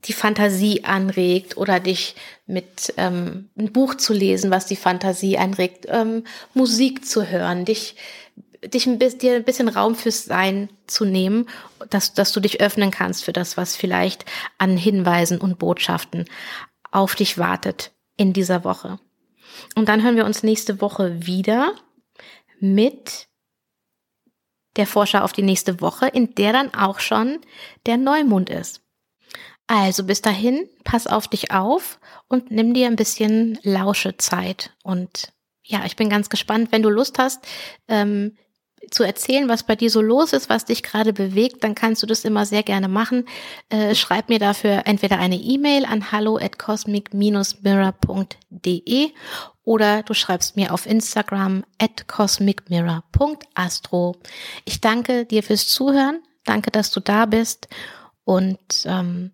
die 0.05 0.13
Fantasie 0.13 0.85
anregt 0.85 1.57
oder 1.57 1.81
dich 1.81 2.15
mit 2.47 2.93
ähm, 2.97 3.51
ein 3.59 3.73
Buch 3.73 3.95
zu 3.95 4.13
lesen, 4.13 4.51
was 4.51 4.67
die 4.67 4.77
Fantasie 4.77 5.39
anregt, 5.39 5.87
ähm, 5.89 6.25
Musik 6.55 7.07
zu 7.07 7.29
hören, 7.29 7.65
dich 7.65 7.97
dich 8.65 8.87
ein 8.87 8.99
bisschen, 8.99 9.19
dir 9.19 9.37
ein 9.37 9.45
bisschen 9.45 9.69
Raum 9.69 9.95
fürs 9.95 10.25
Sein 10.25 10.69
zu 10.87 11.05
nehmen, 11.05 11.49
dass, 11.89 12.15
dass 12.15 12.33
du 12.33 12.41
dich 12.41 12.61
öffnen 12.61 12.91
kannst 12.91 13.25
für 13.25 13.33
das, 13.33 13.57
was 13.57 13.77
vielleicht 13.77 14.25
an 14.59 14.77
Hinweisen 14.77 15.41
und 15.41 15.59
Botschaften 15.59 16.27
auf 16.91 17.15
dich 17.15 17.39
wartet 17.39 17.93
in 18.17 18.33
dieser 18.33 18.65
Woche. 18.65 18.99
Und 19.75 19.89
dann 19.89 20.03
hören 20.03 20.17
wir 20.17 20.25
uns 20.25 20.43
nächste 20.43 20.81
Woche 20.81 21.27
wieder 21.27 21.75
mit 22.59 23.29
der 24.77 24.87
Vorschau 24.87 25.21
auf 25.21 25.33
die 25.33 25.43
nächste 25.43 25.81
Woche, 25.81 26.07
in 26.07 26.35
der 26.35 26.53
dann 26.53 26.75
auch 26.75 27.01
schon 27.01 27.41
der 27.87 27.97
Neumond 27.97 28.51
ist. 28.51 28.83
Also 29.67 30.05
bis 30.05 30.21
dahin, 30.21 30.69
pass 30.85 31.07
auf 31.07 31.29
dich 31.29 31.53
auf 31.53 32.01
und 32.29 32.51
nimm 32.51 32.75
dir 32.75 32.87
ein 32.87 32.97
bisschen 32.97 33.59
Lauschezeit. 33.63 34.73
Und 34.83 35.33
ja, 35.63 35.85
ich 35.85 35.97
bin 35.97 36.09
ganz 36.09 36.29
gespannt, 36.29 36.73
wenn 36.73 36.83
du 36.83 36.91
Lust 36.91 37.19
hast, 37.19 37.47
ähm, 37.89 38.37
zu 38.91 39.05
erzählen, 39.05 39.49
was 39.49 39.63
bei 39.65 39.77
dir 39.77 39.91
so 39.91 40.01
los 40.01 40.33
ist, 40.33 40.49
was 40.49 40.65
dich 40.65 40.83
gerade 40.83 41.13
bewegt, 41.13 41.63
dann 41.63 41.75
kannst 41.75 42.03
du 42.03 42.07
das 42.07 42.25
immer 42.25 42.47
sehr 42.47 42.63
gerne 42.63 42.89
machen. 42.89 43.27
Äh, 43.69 43.95
schreib 43.95 44.31
mir 44.31 44.39
dafür 44.39 44.85
entweder 44.87 45.19
eine 45.19 45.37
E-Mail 45.37 45.85
an 45.85 46.11
hallo 46.13 46.39
at 46.39 46.59
cosmic-mirror.de 46.59 49.11
oder 49.65 50.03
du 50.03 50.15
schreibst 50.15 50.57
mir 50.57 50.73
auf 50.73 50.87
Instagram 50.87 51.63
at 51.79 52.09
cosmicmirror.astro. 52.09 54.17
Ich 54.65 54.81
danke 54.81 55.27
dir 55.27 55.43
fürs 55.43 55.69
Zuhören, 55.69 56.23
danke, 56.45 56.71
dass 56.71 56.91
du 56.91 57.01
da 57.01 57.27
bist 57.27 57.69
und 58.25 58.59
ähm, 58.87 59.33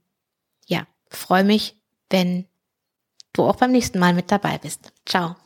ja, 0.66 0.88
freue 1.08 1.44
mich, 1.44 1.76
wenn 2.10 2.46
du 3.32 3.44
auch 3.44 3.56
beim 3.56 3.72
nächsten 3.72 3.98
Mal 3.98 4.14
mit 4.14 4.30
dabei 4.32 4.58
bist. 4.58 4.92
Ciao. 5.04 5.36